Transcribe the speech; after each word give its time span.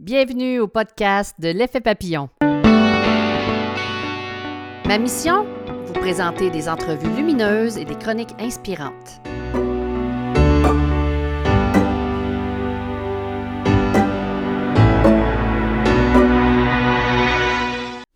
Bienvenue 0.00 0.60
au 0.60 0.66
podcast 0.66 1.36
de 1.38 1.48
l'effet 1.50 1.82
papillon. 1.82 2.30
Ma 4.86 4.96
mission? 4.96 5.44
Vous 5.84 5.92
présenter 5.92 6.48
des 6.48 6.70
entrevues 6.70 7.14
lumineuses 7.14 7.76
et 7.76 7.84
des 7.84 7.96
chroniques 7.96 8.32
inspirantes. 8.38 9.20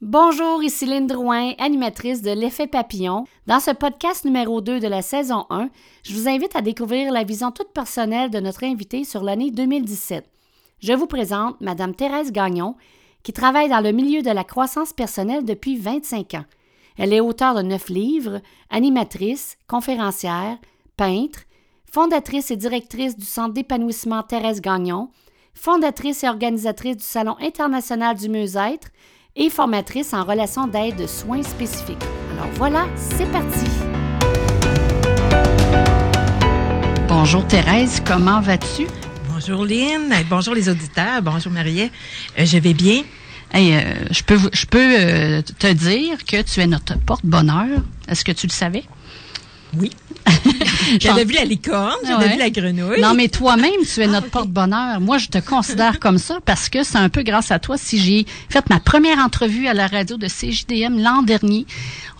Bonjour, 0.01 0.62
ici 0.62 0.87
Lynne 0.87 1.07
Drouin, 1.07 1.53
animatrice 1.59 2.23
de 2.23 2.30
L'Effet 2.30 2.66
Papillon. 2.66 3.27
Dans 3.46 3.61
ce 3.61 3.73
podcast 3.73 4.25
numéro 4.25 4.62
2 4.62 4.80
de 4.80 4.89
la 4.89 5.03
saison 5.03 5.45
1, 5.51 5.69
je 6.03 6.14
vous 6.14 6.29
invite 6.29 6.57
à 6.57 6.62
découvrir 6.62 7.12
la 7.12 7.25
vision 7.25 7.51
toute 7.51 7.75
personnelle 7.75 8.30
de 8.30 8.41
notre 8.41 8.64
invité 8.64 9.05
sur 9.05 9.23
l'année 9.23 9.51
2017 9.51 10.34
je 10.85 10.93
vous 10.93 11.07
présente 11.07 11.59
Madame 11.62 11.95
Thérèse 11.95 12.30
Gagnon, 12.30 12.77
qui 13.23 13.33
travaille 13.33 13.70
dans 13.70 13.80
le 13.80 13.91
milieu 13.91 14.20
de 14.20 14.30
la 14.30 14.45
croissance 14.45 14.92
personnelle 14.92 15.47
depuis 15.47 15.79
25 15.79 16.34
ans. 16.34 16.45
Elle 16.98 17.15
est 17.15 17.20
auteure 17.20 17.55
de 17.55 17.62
neuf 17.62 17.88
livres, 17.88 18.42
animatrice, 18.69 19.56
conférencière, 19.66 20.59
peintre, 20.98 21.45
fondatrice 21.91 22.51
et 22.51 22.56
directrice 22.56 23.16
du 23.16 23.25
Centre 23.25 23.55
d'épanouissement 23.55 24.23
Thérèse 24.25 24.61
Gagnon, 24.61 25.09
fondatrice 25.55 26.23
et 26.23 26.28
organisatrice 26.28 26.98
du 26.98 27.05
Salon 27.05 27.37
international 27.41 28.19
du 28.19 28.28
mieux-être 28.28 28.89
et 29.37 29.48
formatrice 29.48 30.12
en 30.12 30.25
relations 30.25 30.66
d'aide 30.66 30.97
de 30.97 31.06
soins 31.06 31.42
spécifiques. 31.42 32.05
Alors 32.34 32.53
voilà, 32.56 32.84
c'est 32.95 33.30
parti. 33.33 33.64
Bonjour 37.09 37.47
Thérèse, 37.47 38.03
comment 38.06 38.42
vas-tu? 38.42 38.87
Bonjour 39.47 39.66
Lynn, 39.66 40.11
bonjour 40.30 40.55
les 40.55 40.71
auditeurs, 40.71 41.21
bonjour 41.21 41.53
Mariette. 41.53 41.93
Euh, 42.39 42.47
je 42.47 42.57
vais 42.57 42.73
bien. 42.73 43.03
Hey, 43.53 43.75
euh, 43.75 43.83
je 44.11 44.23
peux, 44.23 44.39
je 44.55 44.65
peux 44.65 44.79
euh, 44.79 45.42
te 45.42 45.70
dire 45.70 46.25
que 46.25 46.41
tu 46.41 46.61
es 46.61 46.67
notre 46.67 46.98
porte-bonheur. 46.98 47.83
Est-ce 48.09 48.25
que 48.25 48.33
tu 48.33 48.47
le 48.47 48.53
savais? 48.53 48.84
Oui. 49.77 49.91
J'avais 51.00 51.25
vu 51.25 51.34
la 51.34 51.44
licorne, 51.44 51.98
j'avais 52.06 52.28
vu 52.30 52.39
la 52.39 52.50
grenouille. 52.50 53.00
Non, 53.00 53.14
mais 53.14 53.28
toi-même, 53.28 53.84
tu 53.92 54.00
es 54.00 54.06
notre 54.06 54.30
porte-bonheur. 54.30 55.00
Moi, 55.00 55.19
je 55.19 55.28
te 55.28 55.39
considère 55.39 55.98
comme 55.98 56.19
ça 56.19 56.39
parce 56.44 56.69
que 56.69 56.83
c'est 56.83 56.98
un 56.98 57.08
peu 57.08 57.22
grâce 57.22 57.50
à 57.50 57.58
toi 57.58 57.77
si 57.77 57.98
j'ai 57.98 58.27
fait 58.48 58.69
ma 58.70 58.80
première 58.80 59.19
entrevue 59.19 59.67
à 59.67 59.75
la 59.75 59.86
radio 59.86 60.17
de 60.17 60.27
CJDM 60.27 61.02
l'an 61.02 61.22
dernier. 61.22 61.67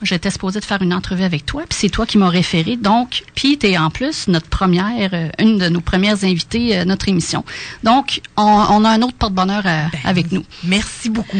J'étais 0.02 0.30
supposée 0.30 0.60
de 0.60 0.64
faire 0.64 0.82
une 0.82 0.92
entrevue 0.92 1.25
avec 1.25 1.47
toi, 1.47 1.62
puis 1.69 1.78
c'est 1.80 1.88
toi 1.88 2.05
qui 2.05 2.19
m'as 2.19 2.28
référé. 2.28 2.77
Donc, 2.77 3.22
puis 3.34 3.56
tu 3.58 3.69
es 3.69 3.78
en 3.78 3.91
plus 3.91 4.28
notre 4.28 4.48
première, 4.48 5.10
euh, 5.14 5.28
une 5.38 5.58
de 5.58 5.69
nos 5.69 5.80
premières 5.80 6.25
invitées 6.25 6.77
à 6.77 6.84
notre 6.84 7.08
émission. 7.08 7.44
Donc, 7.84 8.20
on, 8.36 8.84
a 8.84 8.88
un 8.88 9.02
autre 9.02 9.14
porte-bonheur 9.14 9.62
euh, 9.64 9.84
ben, 9.92 10.00
avec 10.05 10.32
nous. 10.32 10.44
Merci 10.64 11.08
beaucoup. 11.08 11.38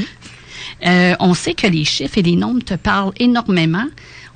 Euh, 0.87 1.15
on 1.21 1.35
sait 1.35 1.55
que 1.55 1.67
les 1.67 1.85
chiffres 1.85 2.19
et 2.19 2.23
les 2.23 2.37
nombres 2.37 2.63
te 2.65 2.75
parlent 2.75 3.13
énormément. 3.19 3.87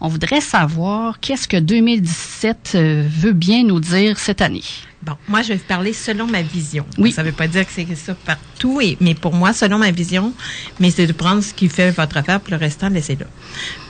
On 0.01 0.09
voudrait 0.09 0.41
savoir 0.41 1.19
qu'est-ce 1.21 1.49
que 1.49 1.57
2017 1.57 2.73
euh, 2.75 3.09
veut 3.09 3.33
bien 3.33 3.65
nous 3.65 3.81
dire 3.81 4.19
cette 4.19 4.41
année. 4.41 4.63
Bon, 5.03 5.15
moi, 5.29 5.43
je 5.43 5.49
vais 5.49 5.57
vous 5.57 5.65
parler 5.65 5.93
selon 5.93 6.27
ma 6.27 6.43
vision. 6.43 6.87
Oui. 6.99 7.13
Ça 7.13 7.23
ne 7.23 7.29
veut 7.29 7.35
pas 7.35 7.49
dire 7.49 7.67
que 7.67 7.73
c'est 7.73 7.87
ça 7.97 8.15
partout, 8.15 8.81
et, 8.81 8.97
mais 9.01 9.15
pour 9.15 9.35
moi, 9.35 9.53
selon 9.53 9.79
ma 9.79 9.91
vision, 9.91 10.33
mais 10.81 10.91
c'est 10.91 11.07
de 11.07 11.13
prendre 11.13 11.43
ce 11.43 11.53
qui 11.53 11.69
fait 11.69 11.91
votre 11.91 12.17
affaire, 12.17 12.41
pour 12.41 12.53
le 12.53 12.59
restant, 12.59 12.89
laissez 12.89 13.17
là. 13.17 13.27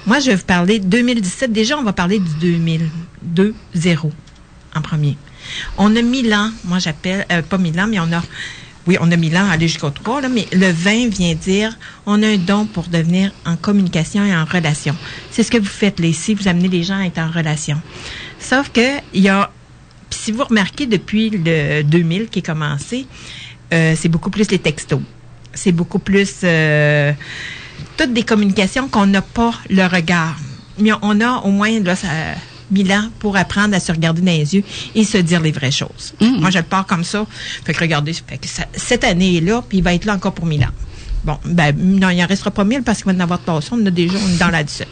Moi, 0.06 0.20
je 0.20 0.30
vais 0.30 0.36
vous 0.36 0.44
parler 0.44 0.78
2017. 0.78 1.52
Déjà, 1.52 1.78
on 1.78 1.82
va 1.82 1.92
parler 1.92 2.18
du 2.18 2.34
2002 2.40 3.54
0 3.74 4.12
en 4.74 4.82
premier. 4.82 5.16
On 5.76 5.94
a 5.96 6.02
mille 6.02 6.32
ans, 6.34 6.50
moi 6.64 6.78
j'appelle, 6.78 7.26
euh, 7.32 7.42
pas 7.42 7.58
mille 7.58 7.78
ans, 7.80 7.86
mais 7.86 8.00
on 8.00 8.12
a 8.12 8.22
oui, 8.88 8.96
on 9.02 9.12
a 9.12 9.16
mis 9.16 9.28
l'an 9.28 9.46
à 9.46 9.52
aller 9.52 9.68
jusqu'au 9.68 9.90
3, 9.90 10.22
là, 10.22 10.28
mais 10.30 10.46
le 10.50 10.72
20 10.72 11.08
vient 11.10 11.34
dire 11.34 11.76
on 12.06 12.22
a 12.22 12.26
un 12.26 12.38
don 12.38 12.64
pour 12.64 12.84
devenir 12.84 13.32
en 13.44 13.54
communication 13.54 14.24
et 14.24 14.34
en 14.34 14.46
relation. 14.46 14.96
C'est 15.30 15.42
ce 15.42 15.50
que 15.50 15.58
vous 15.58 15.66
faites 15.66 16.00
là 16.00 16.06
ici, 16.06 16.32
vous 16.32 16.48
amenez 16.48 16.68
les 16.68 16.82
gens 16.82 16.98
à 16.98 17.04
être 17.04 17.18
en 17.18 17.30
relation. 17.30 17.78
Sauf 18.40 18.70
que 18.70 18.98
il 19.12 19.20
y 19.20 19.28
a, 19.28 19.50
si 20.08 20.32
vous 20.32 20.42
remarquez 20.42 20.86
depuis 20.86 21.28
le 21.28 21.82
2000 21.82 22.28
qui 22.28 22.38
est 22.38 22.46
commencé, 22.46 23.06
euh, 23.74 23.94
c'est 23.94 24.08
beaucoup 24.08 24.30
plus 24.30 24.50
les 24.50 24.58
textos. 24.58 25.02
C'est 25.52 25.72
beaucoup 25.72 25.98
plus 25.98 26.36
euh, 26.44 27.12
toutes 27.98 28.14
des 28.14 28.22
communications 28.22 28.88
qu'on 28.88 29.04
n'a 29.04 29.20
pas 29.20 29.52
le 29.68 29.84
regard. 29.86 30.38
Mais 30.78 30.92
on 31.02 31.20
a 31.20 31.42
au 31.44 31.50
moins 31.50 31.78
là, 31.80 31.94
ça, 31.94 32.08
mille 32.70 32.92
ans 32.92 33.08
pour 33.18 33.36
apprendre 33.36 33.74
à 33.74 33.80
se 33.80 33.92
regarder 33.92 34.20
dans 34.20 34.32
les 34.32 34.54
yeux 34.54 34.64
et 34.94 35.04
se 35.04 35.18
dire 35.18 35.40
les 35.40 35.52
vraies 35.52 35.70
choses. 35.70 36.14
Mm. 36.20 36.40
Moi, 36.40 36.50
je 36.50 36.58
le 36.58 36.64
pars 36.64 36.86
comme 36.86 37.04
ça. 37.04 37.26
Fait 37.64 37.72
que 37.72 37.80
regardez, 37.80 38.12
fait 38.12 38.38
que 38.38 38.46
cette 38.74 39.04
année 39.04 39.36
est 39.36 39.40
là, 39.40 39.62
puis 39.66 39.78
il 39.78 39.84
va 39.84 39.94
être 39.94 40.04
là 40.04 40.14
encore 40.14 40.32
pour 40.32 40.46
mille 40.46 40.64
ans. 40.64 40.74
Bon, 41.24 41.38
ben, 41.44 41.74
non, 41.76 42.10
il 42.10 42.22
en 42.22 42.26
restera 42.26 42.50
pas 42.50 42.64
mille 42.64 42.82
parce 42.82 43.02
qu'il 43.02 43.12
va 43.12 43.16
en 43.16 43.20
avoir 43.20 43.40
passé. 43.40 43.68
On 43.72 43.84
a 43.84 43.90
déjà, 43.90 44.18
on 44.18 44.34
est 44.34 44.38
dans 44.38 44.50
la 44.50 44.62
17. 44.62 44.86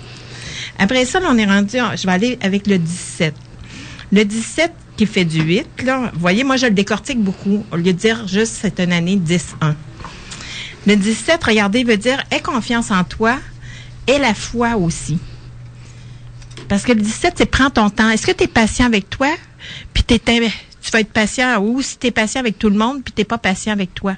Après 0.78 1.04
ça, 1.04 1.20
on 1.26 1.38
est 1.38 1.46
rendu, 1.46 1.76
je 1.96 2.06
vais 2.06 2.12
aller 2.12 2.38
avec 2.42 2.66
le 2.66 2.78
17. 2.78 3.34
Le 4.12 4.24
17 4.24 4.72
qui 4.96 5.06
fait 5.06 5.24
du 5.24 5.42
8, 5.42 5.82
là, 5.84 6.10
vous 6.12 6.20
voyez, 6.20 6.44
moi, 6.44 6.56
je 6.56 6.66
le 6.66 6.72
décortique 6.72 7.20
beaucoup. 7.20 7.64
Au 7.72 7.76
lieu 7.76 7.84
de 7.84 7.92
dire 7.92 8.26
juste 8.26 8.58
c'est 8.60 8.80
une 8.80 8.92
année 8.92 9.16
10-1. 9.16 9.74
Le 10.86 10.94
17, 10.94 11.42
regardez, 11.42 11.84
veut 11.84 11.96
dire 11.96 12.22
aie 12.30 12.40
confiance 12.40 12.90
en 12.90 13.02
toi 13.02 13.38
et 14.06 14.18
la 14.18 14.34
foi 14.34 14.76
aussi. 14.76 15.18
Parce 16.68 16.82
que 16.82 16.92
le 16.92 17.00
17, 17.00 17.34
c'est 17.38 17.46
prends 17.46 17.70
ton 17.70 17.90
temps. 17.90 18.10
Est-ce 18.10 18.26
que 18.26 18.32
tu 18.32 18.44
es 18.44 18.48
patient 18.48 18.86
avec 18.86 19.08
toi? 19.10 19.28
Puis 19.94 20.04
tu 20.04 20.92
vas 20.92 21.00
être 21.00 21.12
patient 21.12 21.60
ou 21.60 21.82
si 21.82 21.98
tu 21.98 22.08
es 22.08 22.10
patient 22.10 22.40
avec 22.40 22.58
tout 22.58 22.70
le 22.70 22.76
monde 22.76 23.02
puis 23.02 23.12
tu 23.16 23.24
pas 23.24 23.38
patient 23.38 23.72
avec 23.72 23.94
toi. 23.94 24.16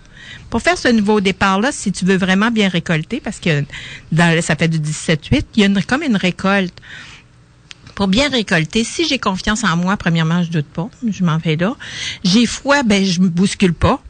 Pour 0.50 0.62
faire 0.62 0.76
ce 0.76 0.88
nouveau 0.88 1.20
départ-là, 1.20 1.72
si 1.72 1.92
tu 1.92 2.04
veux 2.04 2.16
vraiment 2.16 2.50
bien 2.50 2.68
récolter, 2.68 3.20
parce 3.20 3.40
que 3.40 3.64
dans, 4.12 4.42
ça 4.42 4.56
fait 4.56 4.68
du 4.68 4.78
17-8, 4.78 5.44
il 5.56 5.62
y 5.62 5.64
a 5.64 5.82
comme 5.82 6.02
une 6.02 6.16
récolte. 6.16 6.74
Pour 7.94 8.06
bien 8.06 8.28
récolter, 8.28 8.84
si 8.84 9.08
j'ai 9.08 9.18
confiance 9.18 9.64
en 9.64 9.76
moi, 9.76 9.96
premièrement, 9.96 10.42
je 10.42 10.50
doute 10.50 10.66
pas, 10.66 10.88
je 11.08 11.24
m'en 11.24 11.38
vais 11.38 11.56
là. 11.56 11.74
J'ai 12.22 12.46
foi, 12.46 12.82
ben 12.82 13.04
je 13.04 13.20
me 13.20 13.28
bouscule 13.28 13.74
pas. 13.74 14.00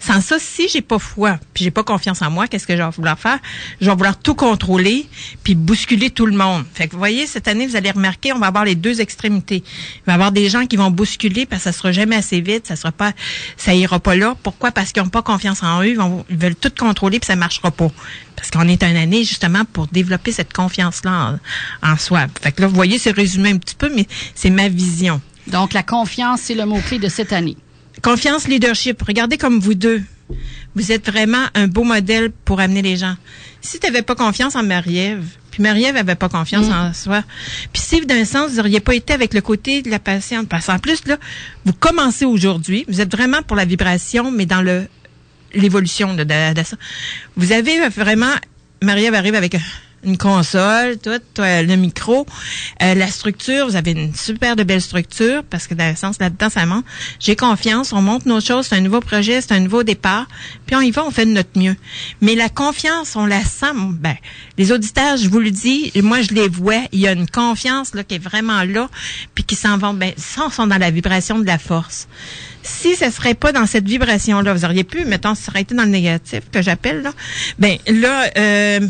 Sans 0.00 0.20
ça, 0.20 0.38
si 0.38 0.68
j'ai 0.68 0.82
pas 0.82 0.98
foi, 0.98 1.38
puis 1.54 1.64
j'ai 1.64 1.70
pas 1.70 1.82
confiance 1.82 2.22
en 2.22 2.30
moi, 2.30 2.46
qu'est-ce 2.46 2.66
que 2.66 2.76
je 2.76 2.82
vais 2.82 2.90
vouloir 2.90 3.18
faire? 3.18 3.38
Je 3.80 3.90
vais 3.90 3.96
vouloir 3.96 4.18
tout 4.18 4.34
contrôler, 4.34 5.06
puis 5.42 5.54
bousculer 5.54 6.10
tout 6.10 6.26
le 6.26 6.36
monde. 6.36 6.64
Fait 6.74 6.86
que 6.86 6.92
vous 6.92 6.98
voyez, 6.98 7.26
cette 7.26 7.48
année, 7.48 7.66
vous 7.66 7.76
allez 7.76 7.90
remarquer, 7.90 8.32
on 8.32 8.38
va 8.38 8.46
avoir 8.46 8.64
les 8.64 8.74
deux 8.74 9.00
extrémités. 9.00 9.62
Il 9.64 10.02
va 10.06 10.12
y 10.12 10.14
avoir 10.14 10.32
des 10.32 10.48
gens 10.48 10.66
qui 10.66 10.76
vont 10.76 10.90
bousculer 10.90 11.46
parce 11.46 11.64
que 11.64 11.70
ça 11.70 11.76
sera 11.76 11.92
jamais 11.92 12.16
assez 12.16 12.40
vite, 12.40 12.66
ça 12.66 12.76
sera 12.76 12.92
pas, 12.92 13.12
ça 13.56 13.74
ira 13.74 13.98
pas 13.98 14.16
là. 14.16 14.36
Pourquoi? 14.42 14.70
Parce 14.70 14.92
qu'ils 14.92 15.02
ont 15.02 15.08
pas 15.08 15.22
confiance 15.22 15.62
en 15.62 15.82
eux, 15.82 15.96
ils, 16.28 16.36
veulent 16.36 16.56
tout 16.56 16.72
contrôler, 16.78 17.18
puis 17.18 17.26
ça 17.26 17.36
marchera 17.36 17.70
pas. 17.70 17.90
Parce 18.36 18.50
qu'on 18.50 18.68
est 18.68 18.82
une 18.84 18.96
année 18.96 19.24
justement 19.24 19.64
pour 19.64 19.88
développer 19.88 20.32
cette 20.32 20.52
confiance-là 20.52 21.38
en, 21.82 21.92
en 21.92 21.96
soi. 21.96 22.26
Fait 22.40 22.52
que 22.52 22.62
là, 22.62 22.68
vous 22.68 22.74
voyez, 22.74 22.98
c'est 22.98 23.10
résumé 23.10 23.50
un 23.50 23.58
petit 23.58 23.74
peu, 23.74 23.90
mais 23.94 24.06
c'est 24.34 24.50
ma 24.50 24.68
vision. 24.68 25.20
Donc, 25.48 25.72
la 25.72 25.82
confiance, 25.82 26.42
c'est 26.42 26.54
le 26.54 26.66
mot-clé 26.66 26.98
de 26.98 27.08
cette 27.08 27.32
année. 27.32 27.56
Confiance, 28.02 28.48
leadership. 28.48 29.02
Regardez 29.02 29.38
comme 29.38 29.58
vous 29.58 29.74
deux. 29.74 30.02
Vous 30.74 30.92
êtes 30.92 31.10
vraiment 31.10 31.44
un 31.54 31.66
beau 31.66 31.84
modèle 31.84 32.30
pour 32.44 32.60
amener 32.60 32.82
les 32.82 32.96
gens. 32.96 33.16
Si 33.60 33.80
tu 33.80 33.86
n'avais 33.86 34.02
pas 34.02 34.14
confiance 34.14 34.54
en 34.54 34.62
Marie-Ève, 34.62 35.24
puis 35.50 35.62
Marie-Ève 35.62 35.94
n'avait 35.94 36.14
pas 36.14 36.28
confiance 36.28 36.68
mm. 36.68 36.72
en 36.72 36.94
soi, 36.94 37.24
puis 37.72 37.82
si 37.82 38.00
d'un 38.06 38.24
sens, 38.24 38.50
vous 38.50 38.56
n'auriez 38.56 38.80
pas 38.80 38.94
été 38.94 39.12
avec 39.12 39.34
le 39.34 39.40
côté 39.40 39.82
de 39.82 39.90
la 39.90 39.98
patiente, 39.98 40.48
parce 40.48 40.66
qu'en 40.66 40.78
plus, 40.78 41.04
là, 41.06 41.16
vous 41.64 41.72
commencez 41.72 42.24
aujourd'hui, 42.24 42.84
vous 42.88 43.00
êtes 43.00 43.10
vraiment 43.10 43.42
pour 43.42 43.56
la 43.56 43.64
vibration, 43.64 44.30
mais 44.30 44.46
dans 44.46 44.62
le 44.62 44.86
l'évolution 45.54 46.14
de, 46.14 46.24
de, 46.24 46.52
de, 46.52 46.62
ça. 46.62 46.76
Vous 47.36 47.52
avez 47.52 47.88
vraiment, 47.88 48.34
Marie-Ève 48.82 49.14
arrive 49.14 49.34
avec 49.34 49.56
une 50.04 50.16
console, 50.16 50.98
tout, 50.98 51.10
le 51.38 51.74
micro, 51.76 52.26
euh, 52.82 52.94
la 52.94 53.08
structure, 53.08 53.66
vous 53.66 53.76
avez 53.76 53.92
une 53.92 54.14
super 54.14 54.56
de 54.56 54.62
belle 54.62 54.80
structure 54.80 55.42
parce 55.48 55.66
que 55.66 55.74
dans 55.74 55.88
le 55.88 55.96
sens 55.96 56.18
là-dedans 56.20 56.50
ça 56.50 56.66
monte. 56.66 56.84
J'ai 57.18 57.36
confiance, 57.36 57.92
on 57.92 58.02
monte 58.02 58.26
nos 58.26 58.40
choses, 58.40 58.66
c'est 58.66 58.76
un 58.76 58.80
nouveau 58.80 59.00
projet, 59.00 59.40
c'est 59.40 59.52
un 59.52 59.60
nouveau 59.60 59.82
départ, 59.82 60.26
puis 60.66 60.76
on 60.76 60.80
y 60.80 60.90
va, 60.90 61.04
on 61.04 61.10
fait 61.10 61.26
de 61.26 61.32
notre 61.32 61.58
mieux. 61.58 61.76
Mais 62.20 62.34
la 62.34 62.48
confiance, 62.48 63.16
on 63.16 63.26
la 63.26 63.42
sent. 63.42 63.66
Ben, 63.92 64.16
les 64.56 64.72
auditeurs, 64.72 65.16
je 65.16 65.28
vous 65.28 65.40
le 65.40 65.50
dis, 65.50 65.92
moi 65.96 66.22
je 66.22 66.32
les 66.32 66.48
vois, 66.48 66.82
il 66.92 67.00
y 67.00 67.08
a 67.08 67.12
une 67.12 67.28
confiance 67.28 67.94
là 67.94 68.04
qui 68.04 68.16
est 68.16 68.22
vraiment 68.22 68.64
là, 68.64 68.88
puis 69.34 69.44
qui 69.44 69.56
s'en 69.56 69.78
vont. 69.78 69.94
Ben, 69.94 70.12
ça, 70.16 70.48
sont 70.50 70.66
dans 70.66 70.78
la 70.78 70.90
vibration 70.90 71.38
de 71.38 71.46
la 71.46 71.58
force. 71.58 72.08
Si 72.62 72.96
ce 72.96 73.10
serait 73.10 73.34
pas 73.34 73.52
dans 73.52 73.66
cette 73.66 73.86
vibration-là, 73.86 74.52
vous 74.54 74.64
auriez 74.64 74.84
pu, 74.84 75.04
mettons, 75.04 75.34
ça 75.34 75.50
aurait 75.50 75.62
été 75.62 75.74
dans 75.74 75.84
le 75.84 75.90
négatif 75.90 76.40
que 76.52 76.62
j'appelle 76.62 77.02
là, 77.02 77.12
ben 77.58 77.78
là. 77.86 78.30
Euh, 78.36 78.80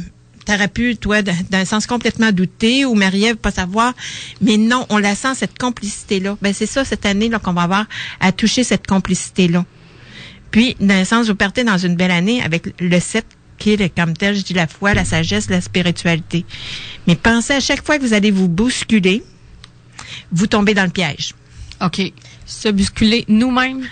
t'aurais 0.49 0.69
pu, 0.69 0.97
toi, 0.97 1.21
d'un 1.23 1.65
sens 1.67 1.87
complètement 1.87 2.33
douté 2.33 2.87
ou 2.87 2.95
Marie-Ève 2.95 3.37
pas 3.37 3.51
savoir. 3.51 3.93
Mais 4.41 4.57
non, 4.57 4.87
on 4.89 4.97
la 4.97 5.15
sent, 5.15 5.35
cette 5.35 5.59
complicité-là. 5.59 6.39
Ben, 6.41 6.55
c'est 6.55 6.67
ça, 6.67 6.87
cette 6.87 7.05
année, 7.05 7.29
là, 7.29 7.39
qu'on 7.39 7.53
va 7.53 7.63
avoir 7.63 7.85
à 8.19 8.33
toucher 8.33 8.65
cette 8.65 8.87
complicité-là. 8.87 9.67
Puis, 10.51 10.75
d'un 10.81 11.05
sens, 11.05 11.27
vous 11.27 11.35
partez 11.35 11.65
dans 11.65 11.77
une 11.77 11.97
belle 11.97 12.11
année 12.11 12.43
avec 12.43 12.75
le 12.81 12.99
7 12.99 13.27
qui 13.59 13.73
est, 13.73 13.95
comme 13.95 14.17
tel, 14.17 14.35
je 14.37 14.43
dis 14.43 14.55
la 14.55 14.67
foi, 14.67 14.95
la 14.95 15.05
sagesse, 15.05 15.51
la 15.51 15.61
spiritualité. 15.61 16.47
Mais 17.07 17.17
pensez 17.17 17.53
à 17.53 17.61
chaque 17.61 17.85
fois 17.85 17.99
que 17.99 18.03
vous 18.03 18.15
allez 18.15 18.31
vous 18.31 18.49
bousculer, 18.49 19.23
vous 20.33 20.47
tombez 20.47 20.73
dans 20.73 20.85
le 20.85 20.91
piège. 20.91 21.35
OK. 21.85 22.01
Se 22.47 22.69
bousculer 22.69 23.27
nous-mêmes. 23.29 23.87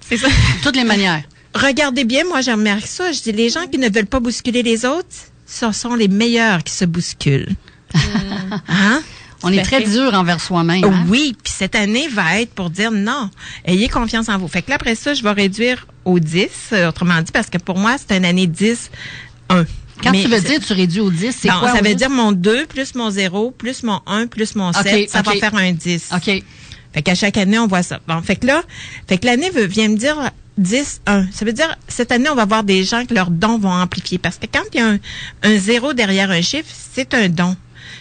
c'est 0.00 0.18
ça. 0.18 0.28
toutes 0.62 0.76
les 0.76 0.84
manières. 0.84 1.22
regardez 1.54 2.04
bien, 2.04 2.24
moi, 2.24 2.42
j'ai 2.42 2.52
remarqué 2.52 2.86
ça. 2.86 3.12
Je 3.12 3.22
dis, 3.22 3.32
les 3.32 3.48
gens 3.48 3.66
qui 3.66 3.78
ne 3.78 3.88
veulent 3.88 4.06
pas 4.06 4.20
bousculer 4.20 4.62
les 4.62 4.84
autres, 4.84 5.29
ce 5.50 5.72
sont 5.72 5.94
les 5.94 6.08
meilleurs 6.08 6.62
qui 6.62 6.72
se 6.72 6.84
bousculent. 6.84 7.54
hein? 8.68 9.02
On 9.42 9.50
est 9.50 9.62
très 9.62 9.82
dur 9.84 10.12
envers 10.12 10.38
soi-même. 10.38 10.84
Hein? 10.84 11.06
Oui, 11.08 11.34
puis 11.42 11.52
cette 11.56 11.74
année 11.74 12.08
va 12.08 12.40
être 12.40 12.52
pour 12.52 12.68
dire 12.68 12.90
non, 12.90 13.30
ayez 13.64 13.88
confiance 13.88 14.28
en 14.28 14.36
vous. 14.36 14.48
Fait 14.48 14.60
que 14.60 14.68
là, 14.68 14.76
après 14.76 14.94
ça, 14.94 15.14
je 15.14 15.22
vais 15.22 15.32
réduire 15.32 15.86
au 16.04 16.18
10, 16.18 16.48
euh, 16.72 16.88
autrement 16.90 17.22
dit, 17.22 17.32
parce 17.32 17.48
que 17.48 17.56
pour 17.56 17.78
moi, 17.78 17.96
c'est 17.98 18.16
une 18.16 18.26
année 18.26 18.46
10, 18.46 18.90
1. 19.48 19.64
Quand 20.02 20.12
tu 20.12 20.28
veux 20.28 20.40
dire 20.40 20.60
tu 20.60 20.72
réduis 20.72 21.00
au 21.00 21.10
10, 21.10 21.34
c'est 21.40 21.48
quoi? 21.48 21.74
Ça 21.74 21.80
veut 21.82 21.94
dire 21.94 22.10
mon 22.10 22.32
2 22.32 22.66
plus 22.66 22.94
mon 22.94 23.10
0 23.10 23.50
plus 23.50 23.82
mon 23.82 24.00
1 24.06 24.26
plus 24.26 24.54
mon 24.56 24.72
7, 24.72 25.10
ça 25.10 25.22
va 25.22 25.32
faire 25.32 25.54
un 25.54 25.72
10. 25.72 26.10
OK. 26.14 26.42
Fait 26.92 27.02
qu'à 27.02 27.14
chaque 27.14 27.36
année, 27.36 27.58
on 27.58 27.66
voit 27.66 27.82
ça. 27.82 28.00
Bon, 28.08 28.20
fait 28.22 28.36
que 28.36 28.46
là, 28.46 28.62
fait 29.08 29.18
que 29.18 29.26
l'année 29.26 29.50
vient 29.54 29.88
me 29.88 29.96
dire 29.96 30.16
10, 30.60 31.00
1. 31.06 31.26
Ça 31.32 31.44
veut 31.44 31.52
dire, 31.52 31.76
cette 31.88 32.12
année, 32.12 32.28
on 32.28 32.34
va 32.34 32.44
voir 32.44 32.64
des 32.64 32.84
gens 32.84 33.06
que 33.06 33.14
leurs 33.14 33.30
dons 33.30 33.58
vont 33.58 33.72
amplifier. 33.72 34.18
Parce 34.18 34.36
que 34.36 34.46
quand 34.46 34.62
il 34.74 34.80
y 34.80 34.82
a 34.82 34.98
un, 35.42 35.58
zéro 35.58 35.92
derrière 35.94 36.30
un 36.30 36.42
chiffre, 36.42 36.68
c'est 36.70 37.14
un 37.14 37.28
don. 37.28 37.56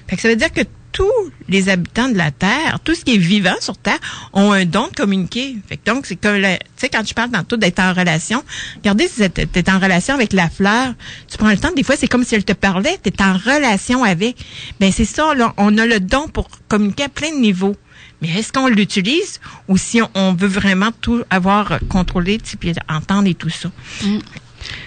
Fait 0.08 0.16
que 0.16 0.22
ça 0.22 0.28
veut 0.28 0.36
dire 0.36 0.52
que 0.52 0.62
tous 0.92 1.32
les 1.48 1.70
habitants 1.70 2.10
de 2.10 2.18
la 2.18 2.32
Terre, 2.32 2.80
tout 2.84 2.96
ce 2.96 3.06
qui 3.06 3.14
est 3.14 3.20
vivant 3.20 3.56
sur 3.62 3.78
Terre, 3.78 4.00
ont 4.34 4.52
un 4.52 4.66
don 4.66 4.88
de 4.88 4.96
communiquer. 4.96 5.58
Donc, 5.86 6.06
c'est 6.06 6.16
comme, 6.16 6.42
tu 6.42 6.48
sais, 6.76 6.90
quand 6.90 7.04
tu 7.04 7.14
parles 7.14 7.30
dans 7.30 7.44
tout 7.44 7.58
d'être 7.58 7.80
en 7.80 7.94
relation, 7.94 8.44
regardez 8.78 9.08
si 9.08 9.30
tu 9.30 9.42
es 9.42 9.70
en 9.70 9.80
relation 9.80 10.16
avec 10.16 10.34
la 10.34 10.50
fleur, 10.50 10.94
tu 11.28 11.38
prends 11.38 11.52
le 11.52 11.58
temps, 11.58 11.72
des 11.72 11.84
fois, 11.84 11.96
c'est 11.96 12.08
comme 12.08 12.24
si 12.24 12.36
elle 12.36 12.44
te 12.44 12.54
parlait, 12.54 13.00
tu 13.04 13.10
es 13.10 13.22
en 13.22 13.34
relation 13.34 14.04
avec. 14.04 14.36
Ben 14.80 14.92
c'est 14.92 15.06
ça, 15.06 15.34
là, 15.36 15.54
on 15.58 15.78
a 15.78 15.86
le 15.86 16.00
don 16.00 16.28
pour 16.28 16.50
communiquer 16.68 17.04
à 17.04 17.10
plein 17.10 17.32
de 17.32 17.40
niveaux. 17.40 17.76
Mais 18.22 18.30
est-ce 18.30 18.52
qu'on 18.52 18.68
l'utilise 18.68 19.40
ou 19.68 19.78
si 19.78 20.02
on, 20.14 20.34
veut 20.34 20.48
vraiment 20.48 20.92
tout 21.02 21.24
avoir 21.30 21.80
contrôlé, 21.90 22.40
puis 22.60 22.74
entendre 22.90 23.28
et 23.28 23.34
tout 23.34 23.50
ça? 23.50 23.72
Mm. 24.04 24.20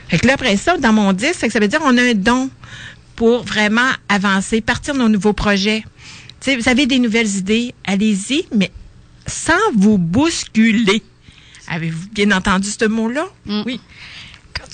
Fait 0.08 0.18
que 0.18 0.26
là, 0.26 0.34
après 0.34 0.56
ça, 0.56 0.76
dans 0.76 0.92
mon 0.92 1.12
disque, 1.12 1.50
ça 1.50 1.58
veut 1.58 1.68
dire 1.68 1.80
qu'on 1.80 1.96
a 1.96 2.02
un 2.02 2.14
don 2.14 2.50
pour 3.16 3.42
vraiment 3.44 3.90
avancer, 4.08 4.60
partir 4.60 4.94
de 4.94 4.98
nos 4.98 5.08
nouveaux 5.08 5.32
projets. 5.32 5.84
sais, 6.40 6.56
vous 6.56 6.68
avez 6.68 6.86
des 6.86 6.98
nouvelles 6.98 7.36
idées, 7.36 7.74
allez-y, 7.84 8.46
mais 8.54 8.70
sans 9.26 9.52
vous 9.74 9.98
bousculer. 9.98 11.02
Avez-vous 11.68 12.08
bien 12.12 12.32
entendu 12.32 12.68
ce 12.68 12.84
mot-là? 12.84 13.26
Mm. 13.46 13.62
Oui 13.64 13.80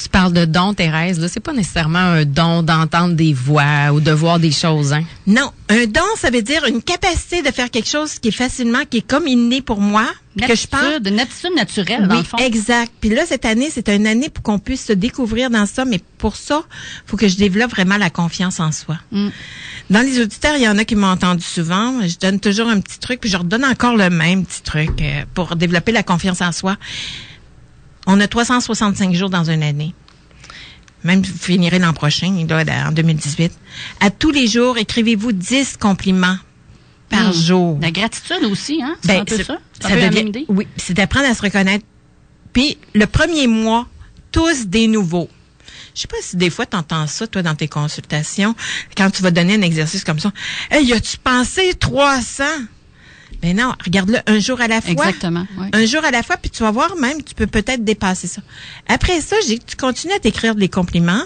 tu 0.01 0.09
parles 0.09 0.33
de 0.33 0.45
don, 0.45 0.75
Thérèse, 0.75 1.19
là, 1.19 1.29
c'est 1.29 1.41
pas 1.41 1.53
nécessairement 1.53 1.99
un 1.99 2.25
don 2.25 2.63
d'entendre 2.63 3.15
des 3.15 3.33
voix 3.33 3.93
ou 3.93 4.01
de 4.01 4.13
voir 4.13 4.39
des 4.39 4.53
choses, 4.53 4.93
hein? 4.93 5.03
Non. 5.27 5.51
Un 5.69 5.87
don, 5.87 6.01
ça 6.17 6.31
veut 6.31 6.43
dire 6.43 6.65
une 6.67 6.83
capacité 6.83 7.43
de 7.43 7.51
faire 7.51 7.71
quelque 7.71 7.89
chose 7.89 8.19
qui 8.19 8.29
est 8.29 8.33
facilement, 8.33 8.85
qui 8.89 8.99
est 8.99 9.07
comme 9.07 9.27
inné 9.27 9.61
pour 9.61 9.81
moi. 9.81 10.07
que 10.41 10.55
je 10.55 10.67
parle. 10.67 11.01
De 11.01 11.11
nature 11.11 11.51
naturelle, 11.55 12.07
dans 12.07 12.17
le 12.17 12.23
fond. 12.23 12.39
exact. 12.39 12.93
Puis 13.01 13.11
là, 13.11 13.25
cette 13.27 13.45
année, 13.45 13.69
c'est 13.73 13.89
une 13.89 14.07
année 14.07 14.29
pour 14.29 14.43
qu'on 14.43 14.59
puisse 14.59 14.87
se 14.87 14.93
découvrir 14.93 15.51
dans 15.51 15.67
ça, 15.67 15.85
mais 15.85 16.01
pour 16.19 16.37
ça, 16.37 16.63
faut 17.07 17.17
que 17.17 17.29
je 17.29 17.37
développe 17.37 17.71
vraiment 17.71 17.97
la 17.97 18.11
confiance 18.11 18.61
en 18.61 18.73
soi. 18.73 18.99
Mm. 19.11 19.29
Dans 19.91 20.01
les 20.01 20.21
auditeurs, 20.21 20.57
il 20.57 20.63
y 20.63 20.69
en 20.69 20.79
a 20.79 20.85
qui 20.85 20.95
m'ont 20.95 21.09
entendu 21.09 21.43
souvent. 21.43 22.07
Je 22.07 22.19
donne 22.19 22.41
toujours 22.41 22.69
un 22.69 22.81
petit 22.81 22.99
truc, 22.99 23.21
puis 23.21 23.31
je 23.31 23.37
redonne 23.37 23.65
encore 23.65 23.97
le 23.97 24.11
même 24.11 24.45
petit 24.45 24.63
truc 24.63 24.91
euh, 25.01 25.25
pour 25.35 25.57
développer 25.57 25.93
la 25.93 26.03
confiance 26.03 26.41
en 26.41 26.53
soi. 26.53 26.77
On 28.09 28.19
a 28.21 28.27
365 28.27 29.15
jours 29.15 29.29
dans 29.29 29.51
une 29.51 29.63
année. 29.63 29.95
Même 31.05 31.21
vous 31.21 31.39
finirez 31.39 31.79
l'an 31.79 31.93
prochain, 31.93 32.35
là, 32.49 32.89
en 32.89 32.93
2018. 32.93 33.53
À 34.01 34.11
tous 34.11 34.31
les 34.31 34.49
jours, 34.49 34.79
écrivez-vous 34.79 35.33
10 35.33 35.77
compliments 35.77 36.39
par 37.11 37.29
hmm. 37.29 37.35
jour. 37.35 37.79
La 37.83 37.91
gratitude 37.91 38.45
aussi, 38.51 38.83
hein? 38.83 38.97
C'est 39.03 39.09
ben, 39.09 39.21
un 39.21 39.25
peu 39.27 39.43
ça? 39.43 39.59
Ça, 39.79 39.91
devient, 39.91 40.47
oui, 40.49 40.67
c'est 40.77 40.95
d'apprendre 40.95 41.29
à 41.29 41.35
se 41.35 41.43
reconnaître. 41.43 41.85
Puis, 42.55 42.79
le 42.95 43.07
premier 43.07 43.47
mois, 43.47 43.87
tous 44.33 44.67
des 44.67 44.89
nouveaux. 44.89 45.29
Je 45.95 46.01
sais 46.03 46.09
pas 46.09 46.17
si 46.23 46.37
des 46.37 46.49
fois 46.49 46.65
tu 46.65 46.77
entends 46.77 47.07
ça, 47.07 47.27
toi, 47.27 47.43
dans 47.43 47.55
tes 47.55 47.69
consultations, 47.69 48.55
quand 48.97 49.11
tu 49.11 49.23
vas 49.23 49.31
donner 49.31 49.55
un 49.55 49.63
exercice 49.63 50.03
comme 50.03 50.19
ça. 50.19 50.33
Hey, 50.71 50.91
as-tu 50.95 51.19
pensé 51.19 51.75
300? 51.75 52.45
Mais 53.43 53.55
non, 53.55 53.73
regarde-le 53.85 54.19
un 54.27 54.41
jour 54.41 54.61
à 54.61 54.67
la 54.67 54.81
fois. 54.81 54.91
Exactement. 54.91 55.47
Un 55.73 55.87
jour 55.87 56.05
à 56.05 56.11
la 56.11 56.23
fois, 56.23 56.37
puis 56.37 56.51
tu 56.51 56.63
vas 56.63 56.73
voir 56.73 56.97
même, 56.97 57.23
tu 57.23 57.35
peux 57.35 57.47
peut-être 57.47 57.85
dépasser 57.85 58.27
ça. 58.27 58.43
Après 58.89 59.21
ça, 59.21 59.37
j'ai 59.47 59.59
tu 59.59 59.77
continues 59.77 60.15
à 60.15 60.19
t'écrire 60.19 60.57
des 60.57 60.69
compliments, 60.69 61.23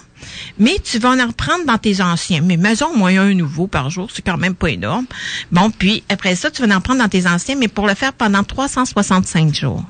mais 0.59 0.77
tu 0.83 0.99
vas 0.99 1.11
en 1.11 1.27
reprendre 1.27 1.65
dans 1.67 1.79
tes 1.79 2.03
anciens. 2.03 2.43
Mais 2.43 2.59
maison, 2.59 2.95
moins 2.95 3.19
un 3.19 3.33
nouveau 3.33 3.67
par 3.67 3.89
jour, 3.89 4.11
c'est 4.13 4.23
quand 4.23 4.37
même 4.37 4.55
pas 4.55 4.69
énorme. 4.69 5.07
Bon, 5.51 5.71
puis 5.71 6.03
après 6.11 6.35
ça, 6.35 6.51
tu 6.51 6.67
vas 6.67 6.77
en 6.77 6.81
prendre 6.81 7.01
dans 7.01 7.09
tes 7.09 7.27
anciens, 7.27 7.57
mais 7.57 7.69
pour 7.69 7.87
le 7.87 7.95
faire 7.95 8.13
pendant 8.13 8.45
365 8.45 9.55
jours. 9.55 9.83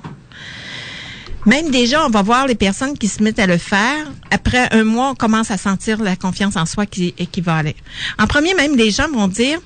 Même 1.44 1.70
déjà, 1.70 2.06
on 2.06 2.10
va 2.10 2.22
voir 2.22 2.46
les 2.46 2.54
personnes 2.54 2.96
qui 2.96 3.08
se 3.08 3.20
mettent 3.20 3.40
à 3.40 3.48
le 3.48 3.58
faire. 3.58 4.06
Après 4.30 4.72
un 4.72 4.84
mois, 4.84 5.10
on 5.10 5.14
commence 5.16 5.50
à 5.50 5.56
sentir 5.58 6.00
la 6.00 6.14
confiance 6.14 6.54
en 6.54 6.66
soi 6.66 6.86
qui, 6.86 7.12
qui 7.12 7.40
va 7.40 7.56
aller. 7.56 7.74
En 8.20 8.28
premier, 8.28 8.54
même, 8.54 8.76
les 8.76 8.92
gens 8.92 9.08
vont 9.08 9.26
dire, 9.26 9.58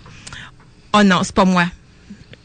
oh 0.95 1.03
non, 1.03 1.21
c'est 1.23 1.35
pas 1.35 1.45
moi 1.45 1.67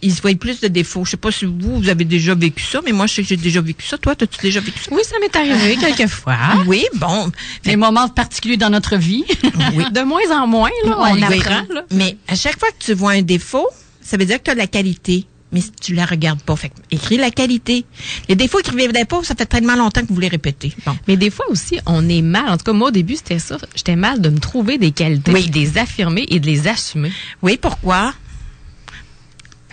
ils 0.02 0.14
se 0.14 0.22
voient 0.22 0.36
plus 0.36 0.60
de 0.60 0.68
défauts. 0.68 1.06
Je 1.06 1.12
sais 1.12 1.18
pas 1.18 1.32
si 1.32 1.46
vous, 1.46 1.82
vous 1.82 1.90
avez 1.90 2.06
déjà 2.06 2.36
vécu 2.36 2.64
ça, 2.64 2.82
mais 2.84 2.92
moi, 2.92 3.08
je 3.08 3.16
sais 3.16 3.22
que 3.24 3.28
j'ai 3.30 3.38
déjà 3.38 3.62
vécu 3.62 3.86
ça. 3.86 3.98
Toi, 3.98 4.14
as-tu 4.14 4.42
déjà 4.42 4.60
vécu 4.60 4.80
ça? 4.80 4.90
Oui, 4.92 5.02
ça 5.04 5.16
m'est 5.20 5.36
arrivé 5.36 5.78
quelquefois. 5.78 6.38
Oui, 6.66 6.86
bon. 6.96 7.32
Des 7.64 7.76
moments 7.76 8.10
particuliers 8.10 8.58
dans 8.58 8.70
notre 8.70 8.98
vie. 8.98 9.24
Oui. 9.76 9.84
de 9.92 10.02
moins 10.02 10.32
en 10.32 10.48
moins, 10.48 10.70
là, 10.86 10.98
on 10.98 11.22
apprend. 11.22 11.74
Là. 11.74 11.86
Mais 11.92 12.18
à 12.28 12.36
chaque 12.36 12.60
fois 12.60 12.70
que 12.70 12.84
tu 12.84 12.94
vois 12.94 13.12
un 13.12 13.22
défaut, 13.22 13.68
ça 14.02 14.18
veut 14.18 14.26
dire 14.26 14.38
que 14.38 14.44
tu 14.44 14.52
as 14.52 14.54
de 14.56 14.60
la 14.60 14.68
qualité. 14.68 15.26
Mais 15.52 15.60
si 15.60 15.72
tu 15.72 15.94
la 15.94 16.06
regardes 16.06 16.42
pas, 16.42 16.56
fait 16.56 16.72
écris 16.92 17.18
la 17.18 17.30
qualité. 17.30 17.86
Les 18.30 18.36
défauts, 18.36 18.60
écrivez 18.60 18.88
pas, 19.06 19.24
ça 19.24 19.36
fait 19.36 19.46
tellement 19.46 19.76
longtemps 19.76 20.02
que 20.02 20.14
vous 20.14 20.20
les 20.20 20.30
répétez. 20.30 20.74
Bon. 20.86 20.98
Mais 21.08 21.18
des 21.18 21.30
fois 21.30 21.46
aussi, 21.50 21.78
on 21.86 22.08
est 22.08 22.22
mal. 22.22 22.50
En 22.50 22.58
tout 22.58 22.64
cas, 22.64 22.74
moi, 22.74 22.88
au 22.88 22.92
début, 22.92 23.18
c'était 23.18 23.40
ça. 23.40 23.58
J'étais 23.76 23.98
mal 23.98 24.22
de 24.22 24.30
me 24.30 24.40
trouver 24.40 24.78
des 24.78 24.92
qualités, 24.92 25.32
oui. 25.32 25.50
de 25.50 25.60
les 25.60 25.78
affirmer 25.78 26.26
et 26.30 26.40
de 26.40 26.46
les 26.46 26.68
assumer. 26.68 27.12
Oui, 27.42 27.58
pourquoi? 27.62 28.14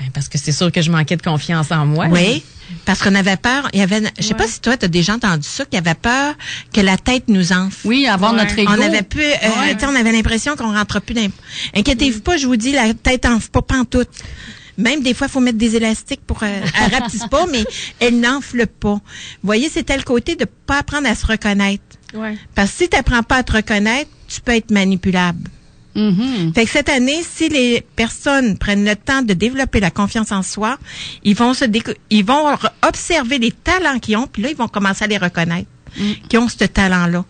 Ben, 0.01 0.11
parce 0.13 0.29
que 0.29 0.39
c'est 0.39 0.53
sûr 0.53 0.71
que 0.71 0.83
je 0.83 0.91
manquais 0.91 1.17
de 1.17 1.23
confiance 1.23 1.71
en 1.71 1.87
moi. 1.87 2.07
Oui. 2.11 2.43
Parce 2.85 3.03
qu'on 3.03 3.15
avait 3.15 3.37
peur, 3.37 3.69
il 3.73 3.81
y 3.81 3.83
avait, 3.83 4.03
je 4.19 4.23
sais 4.23 4.35
pas 4.35 4.47
si 4.47 4.61
toi 4.61 4.77
tu 4.77 4.85
as 4.85 4.89
déjà 4.89 5.15
entendu 5.15 5.47
ça, 5.47 5.65
qu'il 5.65 5.75
y 5.75 5.79
avait 5.79 5.95
peur 5.95 6.35
que 6.73 6.81
la 6.81 6.97
tête 6.97 7.25
nous 7.29 7.53
enfle. 7.53 7.87
Oui, 7.87 8.07
avoir 8.07 8.33
notre 8.33 8.59
ego. 8.59 8.71
On 8.71 8.81
avait 8.81 9.03
plus, 9.03 9.23
euh, 9.23 9.75
on 9.83 9.95
avait 9.95 10.13
l'impression 10.13 10.55
qu'on 10.55 10.75
rentre 10.75 11.01
plus 11.01 11.15
dans. 11.15 11.29
Inquiétez-vous 11.75 12.21
pas, 12.21 12.37
je 12.37 12.47
vous 12.47 12.57
dis, 12.57 12.73
la 12.73 12.93
tête 12.95 13.25
enfle 13.25 13.49
pas 13.49 13.63
pantoute. 13.63 14.11
Même 14.77 15.03
des 15.03 15.13
fois, 15.13 15.27
il 15.27 15.31
faut 15.31 15.41
mettre 15.41 15.59
des 15.59 15.77
élastiques 15.77 16.21
pour 16.27 16.43
euh, 16.43 16.47
elle 16.85 16.95
rapetisse 16.95 17.27
pas, 17.27 17.47
mais 17.51 17.65
elle 17.99 18.21
n'enfle 18.21 18.67
pas. 18.67 18.95
Vous 18.95 19.01
voyez, 19.43 19.69
c'est 19.69 19.83
tel 19.83 20.05
côté 20.05 20.37
de 20.37 20.45
pas 20.45 20.79
apprendre 20.79 21.09
à 21.09 21.15
se 21.15 21.27
reconnaître. 21.27 21.83
Ouais. 22.15 22.39
Parce 22.55 22.71
que 22.71 22.77
si 22.85 22.89
tu 22.89 22.97
n'apprends 22.97 23.23
pas 23.23 23.37
à 23.37 23.43
te 23.43 23.53
reconnaître, 23.53 24.11
tu 24.29 24.41
peux 24.41 24.53
être 24.53 24.71
manipulable. 24.71 25.51
Mm-hmm. 25.99 26.55
Fait 26.55 26.65
que 26.65 26.71
cette 26.71 26.89
année, 26.89 27.23
si 27.29 27.49
les 27.49 27.83
personnes 27.97 28.57
prennent 28.57 28.85
le 28.85 28.95
temps 28.95 29.23
de 29.23 29.35
développer 29.35 29.81
la 29.81 29.91
confiance 29.91 30.31
en 30.31 30.43
soi, 30.43 30.79
ils 31.25 31.35
vont 31.35 31.55
se 31.55 31.65
ils 32.11 32.25
vont 32.25 32.57
observer 32.87 33.39
les 33.39 33.51
talents 33.51 33.99
qu'ils 33.99 34.17
ont, 34.17 34.29
puis 34.29 34.43
là, 34.43 34.51
ils 34.51 34.57
vont 34.57 34.69
commencer 34.69 35.05
à 35.05 35.07
les 35.09 35.19
reconnaître, 35.19 35.69
mm. 35.99 36.13
qui 36.29 36.39
ont 36.39 36.49
ce 36.49 36.65
talent-là. 36.65 37.25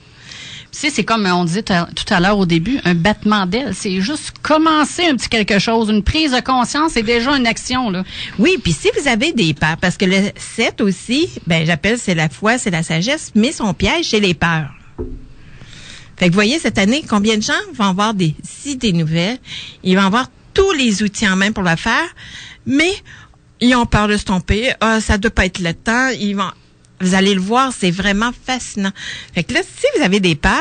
Tu 0.70 0.90
c'est 0.90 1.04
comme 1.04 1.26
on 1.26 1.44
disait 1.44 1.62
tout 1.62 2.04
à 2.10 2.20
l'heure 2.20 2.38
au 2.38 2.44
début, 2.44 2.78
un 2.84 2.94
battement 2.94 3.46
d'aile. 3.46 3.72
C'est 3.75 4.02
juste 4.02 4.34
commencer 4.42 5.06
un 5.06 5.16
petit 5.16 5.30
quelque 5.30 5.58
chose, 5.58 5.88
une 5.88 6.02
prise 6.02 6.32
de 6.32 6.40
conscience, 6.40 6.92
c'est 6.92 7.02
déjà 7.02 7.37
une 7.37 7.46
action, 7.46 7.90
là. 7.90 8.04
Oui, 8.38 8.58
puis 8.62 8.72
si 8.72 8.88
vous 8.96 9.08
avez 9.08 9.32
des 9.32 9.54
peurs, 9.54 9.78
parce 9.78 9.96
que 9.96 10.04
le 10.04 10.30
7 10.37 10.82
aussi, 10.82 11.30
ben 11.46 11.64
j'appelle 11.66 11.98
c'est 11.98 12.14
la 12.14 12.28
foi, 12.28 12.58
c'est 12.58 12.70
la 12.70 12.82
sagesse, 12.82 13.32
mais 13.34 13.50
son 13.50 13.72
piège, 13.72 14.10
c'est 14.10 14.20
les 14.20 14.34
peurs. 14.34 14.70
Fait 16.18 16.26
que 16.26 16.30
vous 16.30 16.37
voyez, 16.37 16.58
cette 16.58 16.78
année, 16.78 17.04
combien 17.08 17.37
de 17.37 17.42
gens 17.42 17.52
vont 17.75 17.84
avoir 17.84 18.14
des 18.14 18.34
idées 18.66 18.92
nouvelles? 18.92 19.38
Ils 19.84 19.96
vont 19.96 20.02
avoir 20.02 20.30
tous 20.54 20.72
les 20.72 21.02
outils 21.02 21.28
en 21.28 21.37
main 21.37 21.52
pour 21.52 21.62
le 21.62 21.76
faire, 21.76 22.08
mais 22.66 22.92
ils 23.60 23.75
ont 23.76 23.87
peur 23.87 24.08
de 24.08 24.16
se 24.16 24.25
tromper. 24.25 24.72
Ah, 24.80 25.00
ça 25.00 25.18
doit 25.18 25.30
pas 25.30 25.46
être 25.46 25.60
le 25.60 25.75
temps. 25.75 26.08
Ils 26.08 26.34
vont, 26.34 26.50
vous 27.00 27.14
allez 27.14 27.34
le 27.34 27.40
voir, 27.40 27.72
c'est 27.76 27.90
vraiment 27.90 28.30
fascinant. 28.46 28.92
Fait 29.34 29.44
que 29.44 29.54
là, 29.54 29.60
si 29.62 29.87
vous 29.96 30.04
avez 30.04 30.20
des 30.20 30.34
peurs, 30.34 30.54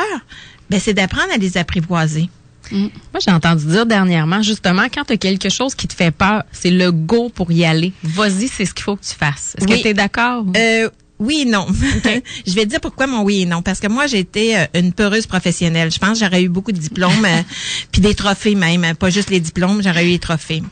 ben, 0.70 0.78
c'est 0.78 0.94
d'apprendre 0.94 1.32
à 1.32 1.36
les 1.36 1.56
apprivoiser. 1.56 2.28
Mm. 2.70 2.82
Moi, 3.12 3.20
j'ai 3.24 3.30
entendu 3.30 3.66
dire 3.66 3.86
dernièrement, 3.86 4.42
justement, 4.42 4.86
quand 4.92 5.04
tu 5.04 5.14
as 5.14 5.16
quelque 5.16 5.48
chose 5.48 5.74
qui 5.74 5.88
te 5.88 5.94
fait 5.94 6.10
peur, 6.10 6.44
c'est 6.52 6.70
le 6.70 6.92
go 6.92 7.30
pour 7.30 7.50
y 7.50 7.64
aller. 7.64 7.92
Vas-y, 8.02 8.48
c'est 8.48 8.66
ce 8.66 8.74
qu'il 8.74 8.84
faut 8.84 8.96
que 8.96 9.04
tu 9.04 9.14
fasses. 9.14 9.56
Est-ce 9.58 9.66
que 9.66 9.82
tu 9.82 9.88
es 9.88 9.94
d'accord? 9.94 10.44
Euh, 10.56 10.90
oui 11.18 11.40
et 11.42 11.44
non. 11.44 11.66
je 12.46 12.52
vais 12.54 12.64
te 12.64 12.70
dire 12.70 12.80
pourquoi 12.80 13.06
mon 13.06 13.22
oui 13.22 13.42
et 13.42 13.46
non. 13.46 13.62
Parce 13.62 13.80
que 13.80 13.88
moi, 13.88 14.06
j'ai 14.06 14.18
été 14.18 14.56
euh, 14.56 14.66
une 14.74 14.92
peureuse 14.92 15.26
professionnelle. 15.26 15.90
Je 15.90 15.98
pense 15.98 16.18
que 16.18 16.24
j'aurais 16.24 16.42
eu 16.42 16.48
beaucoup 16.48 16.72
de 16.72 16.78
diplômes, 16.78 17.24
euh, 17.24 17.42
puis 17.92 18.00
des 18.00 18.14
trophées 18.14 18.54
même. 18.54 18.94
Pas 18.96 19.10
juste 19.10 19.30
les 19.30 19.40
diplômes, 19.40 19.82
j'aurais 19.82 20.06
eu 20.06 20.10
les 20.10 20.18
trophées. 20.18 20.62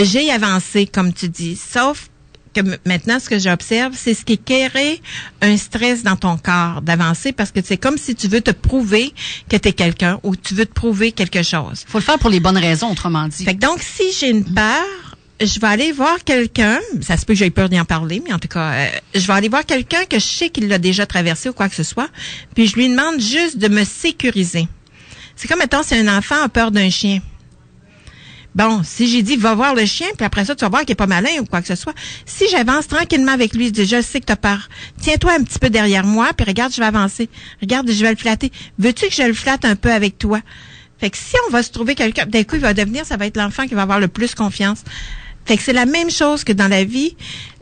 J'ai 0.00 0.30
avancé, 0.30 0.86
comme 0.86 1.12
tu 1.12 1.28
dis, 1.28 1.56
sauf 1.56 2.08
que 2.54 2.60
maintenant, 2.86 3.18
ce 3.18 3.28
que 3.28 3.38
j'observe, 3.38 3.94
c'est 3.96 4.14
ce 4.14 4.24
qui 4.24 4.38
crée 4.38 5.00
un 5.42 5.56
stress 5.56 6.02
dans 6.02 6.16
ton 6.16 6.36
corps 6.36 6.82
d'avancer 6.82 7.32
parce 7.32 7.50
que 7.50 7.60
c'est 7.62 7.76
comme 7.76 7.98
si 7.98 8.14
tu 8.14 8.28
veux 8.28 8.40
te 8.40 8.52
prouver 8.52 9.12
que 9.48 9.56
tu 9.56 9.68
es 9.68 9.72
quelqu'un 9.72 10.20
ou 10.22 10.36
tu 10.36 10.54
veux 10.54 10.66
te 10.66 10.72
prouver 10.72 11.12
quelque 11.12 11.42
chose. 11.42 11.84
faut 11.86 11.98
le 11.98 12.04
faire 12.04 12.18
pour 12.18 12.30
les 12.30 12.40
bonnes 12.40 12.56
raisons, 12.56 12.90
autrement 12.90 13.28
dit. 13.28 13.44
Fait 13.44 13.54
donc, 13.54 13.82
si 13.82 14.04
j'ai 14.18 14.30
une 14.30 14.44
peur, 14.44 15.13
je 15.40 15.60
vais 15.60 15.66
aller 15.66 15.92
voir 15.92 16.22
quelqu'un, 16.24 16.78
ça 17.00 17.16
se 17.16 17.26
peut 17.26 17.32
que 17.34 17.38
j'aie 17.38 17.50
peur 17.50 17.68
d'y 17.68 17.78
en 17.78 17.84
parler, 17.84 18.22
mais 18.24 18.32
en 18.32 18.38
tout 18.38 18.48
cas, 18.48 18.72
euh, 18.72 18.88
je 19.14 19.26
vais 19.26 19.32
aller 19.32 19.48
voir 19.48 19.66
quelqu'un 19.66 20.04
que 20.04 20.18
je 20.18 20.24
sais 20.24 20.50
qu'il 20.50 20.68
l'a 20.68 20.78
déjà 20.78 21.06
traversé 21.06 21.48
ou 21.48 21.52
quoi 21.52 21.68
que 21.68 21.74
ce 21.74 21.82
soit, 21.82 22.08
puis 22.54 22.66
je 22.66 22.76
lui 22.76 22.88
demande 22.88 23.20
juste 23.20 23.58
de 23.58 23.68
me 23.68 23.84
sécuriser. 23.84 24.68
C'est 25.36 25.48
comme, 25.48 25.58
mettons, 25.58 25.82
si 25.82 25.94
un 25.94 26.16
enfant 26.16 26.40
a 26.42 26.48
peur 26.48 26.70
d'un 26.70 26.90
chien. 26.90 27.20
Bon, 28.54 28.82
si 28.84 29.08
j'ai 29.08 29.22
dit, 29.22 29.34
va 29.34 29.56
voir 29.56 29.74
le 29.74 29.84
chien, 29.84 30.06
puis 30.16 30.24
après 30.24 30.44
ça, 30.44 30.54
tu 30.54 30.60
vas 30.60 30.68
voir 30.68 30.82
qu'il 30.82 30.92
est 30.92 30.94
pas 30.94 31.08
malin 31.08 31.40
ou 31.40 31.44
quoi 31.44 31.60
que 31.60 31.66
ce 31.66 31.74
soit. 31.74 31.94
Si 32.24 32.48
j'avance 32.48 32.86
tranquillement 32.86 33.32
avec 33.32 33.52
lui, 33.52 33.72
je 33.74 33.82
je 33.82 34.00
sais 34.00 34.20
que 34.20 34.26
t'as 34.26 34.36
peur. 34.36 34.68
Tiens-toi 35.00 35.32
un 35.32 35.42
petit 35.42 35.58
peu 35.58 35.70
derrière 35.70 36.06
moi, 36.06 36.28
puis 36.36 36.46
regarde, 36.46 36.72
je 36.72 36.78
vais 36.78 36.86
avancer. 36.86 37.28
Regarde, 37.60 37.90
je 37.90 38.00
vais 38.00 38.10
le 38.10 38.16
flatter. 38.16 38.52
Veux-tu 38.78 39.08
que 39.08 39.14
je 39.14 39.22
le 39.24 39.34
flatte 39.34 39.64
un 39.64 39.74
peu 39.74 39.90
avec 39.90 40.18
toi? 40.18 40.40
Fait 40.98 41.10
que 41.10 41.16
si 41.16 41.34
on 41.48 41.50
va 41.50 41.64
se 41.64 41.72
trouver 41.72 41.96
quelqu'un, 41.96 42.26
d'un 42.26 42.44
coup, 42.44 42.54
il 42.54 42.60
va 42.60 42.74
devenir, 42.74 43.04
ça 43.04 43.16
va 43.16 43.26
être 43.26 43.36
l'enfant 43.36 43.66
qui 43.66 43.74
va 43.74 43.82
avoir 43.82 43.98
le 43.98 44.06
plus 44.06 44.36
confiance. 44.36 44.84
Fait 45.44 45.56
que 45.56 45.62
c'est 45.62 45.72
la 45.72 45.86
même 45.86 46.10
chose 46.10 46.44
que 46.44 46.52
dans 46.52 46.68
la 46.68 46.84
vie. 46.84 47.16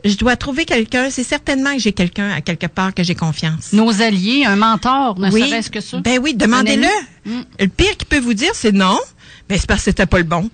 Je 0.05 0.15
dois 0.15 0.35
trouver 0.35 0.65
quelqu'un. 0.65 1.09
C'est 1.09 1.23
certainement 1.23 1.73
que 1.73 1.79
j'ai 1.79 1.93
quelqu'un 1.93 2.29
à 2.29 2.41
quelque 2.41 2.67
part 2.67 2.93
que 2.93 3.03
j'ai 3.03 3.15
confiance. 3.15 3.73
Nos 3.73 4.01
alliés, 4.01 4.45
un 4.45 4.55
mentor, 4.55 5.19
ne 5.19 5.29
serait-ce 5.29 5.69
que 5.69 5.81
ça? 5.81 5.99
Ben 5.99 6.19
oui, 6.21 6.33
demandez-le. 6.33 6.87
Mm. 7.25 7.41
Le 7.59 7.67
pire 7.67 7.97
qu'il 7.97 8.07
peut 8.07 8.19
vous 8.19 8.33
dire, 8.33 8.51
c'est 8.53 8.71
non. 8.71 8.99
Ben 9.49 9.57
c'est 9.57 9.67
parce 9.67 9.79
que 9.79 9.85
c'était 9.85 10.05
pas 10.05 10.17
le 10.17 10.23
bon. 10.23 10.49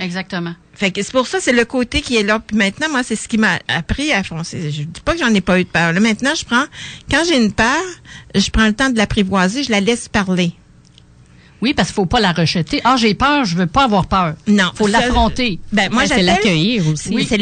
Exactement. 0.00 0.54
Fait 0.74 0.90
que 0.90 1.02
c'est 1.02 1.12
pour 1.12 1.26
ça, 1.26 1.38
c'est 1.40 1.52
le 1.52 1.64
côté 1.64 2.00
qui 2.00 2.16
est 2.16 2.22
là. 2.22 2.40
Puis 2.40 2.56
maintenant, 2.56 2.88
moi, 2.90 3.02
c'est 3.02 3.14
ce 3.14 3.28
qui 3.28 3.38
m'a 3.38 3.58
appris 3.68 4.12
à 4.12 4.24
foncer. 4.24 4.70
Je 4.70 4.82
dis 4.82 5.00
pas 5.04 5.12
que 5.12 5.20
j'en 5.20 5.32
ai 5.32 5.40
pas 5.40 5.60
eu 5.60 5.64
de 5.64 5.68
peur. 5.68 5.92
Là, 5.92 6.00
maintenant, 6.00 6.34
je 6.34 6.44
prends, 6.44 6.64
quand 7.10 7.22
j'ai 7.28 7.36
une 7.36 7.52
peur, 7.52 7.82
je 8.34 8.50
prends 8.50 8.66
le 8.66 8.72
temps 8.72 8.90
de 8.90 8.96
l'apprivoiser, 8.96 9.62
je 9.62 9.70
la 9.70 9.80
laisse 9.80 10.08
parler. 10.08 10.54
Oui, 11.62 11.74
parce 11.74 11.88
qu'il 11.88 11.94
faut 11.94 12.06
pas 12.06 12.20
la 12.20 12.32
rejeter. 12.32 12.80
Ah, 12.82 12.96
j'ai 12.98 13.14
peur, 13.14 13.44
je 13.44 13.56
veux 13.56 13.68
pas 13.68 13.84
avoir 13.84 14.06
peur. 14.06 14.34
Non. 14.48 14.72
Faut 14.74 14.88
l'affronter. 14.88 15.60
Ben, 15.72 15.90
moi, 15.92 16.06
c'est 16.06 16.22
l'accueillir 16.22 16.86
aussi. 16.88 17.14
Oui, 17.14 17.24
c'est 17.26 17.38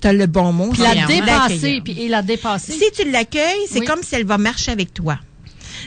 t'as 0.00 0.12
le 0.12 0.26
bon 0.26 0.52
mot. 0.52 0.70
Puis 0.70 0.82
la 0.82 1.06
dépasser, 1.06 1.80
puis 1.84 2.08
la 2.08 2.22
dépasser. 2.22 2.72
Si 2.72 2.84
tu 2.96 3.10
l'accueilles, 3.10 3.66
c'est 3.68 3.84
comme 3.84 4.02
si 4.02 4.14
elle 4.14 4.24
va 4.24 4.38
marcher 4.38 4.70
avec 4.70 4.94
toi. 4.94 5.18